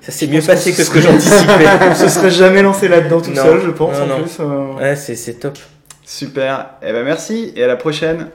ça 0.00 0.12
s'est 0.12 0.28
mieux 0.28 0.40
passé 0.40 0.72
que 0.72 0.82
ce 0.82 0.90
que 0.90 1.00
j'anticipais. 1.00 1.66
On 1.90 1.94
se 1.94 2.08
serait 2.08 2.30
jamais 2.30 2.62
lancé 2.62 2.88
là-dedans 2.88 3.20
tout 3.20 3.32
Non, 3.32 3.42
seul, 3.42 3.60
je 3.62 3.70
pense, 3.70 3.98
non, 3.98 4.04
en 4.04 4.06
non. 4.06 4.22
plus. 4.22 4.36
euh. 4.40 4.72
Ouais, 4.80 4.96
c'est, 4.96 5.16
c'est 5.16 5.34
top. 5.34 5.58
Super. 6.06 6.70
Et 6.82 6.92
ben 6.92 7.04
merci 7.04 7.52
et 7.56 7.64
à 7.64 7.66
la 7.66 7.76
prochaine. 7.76 8.28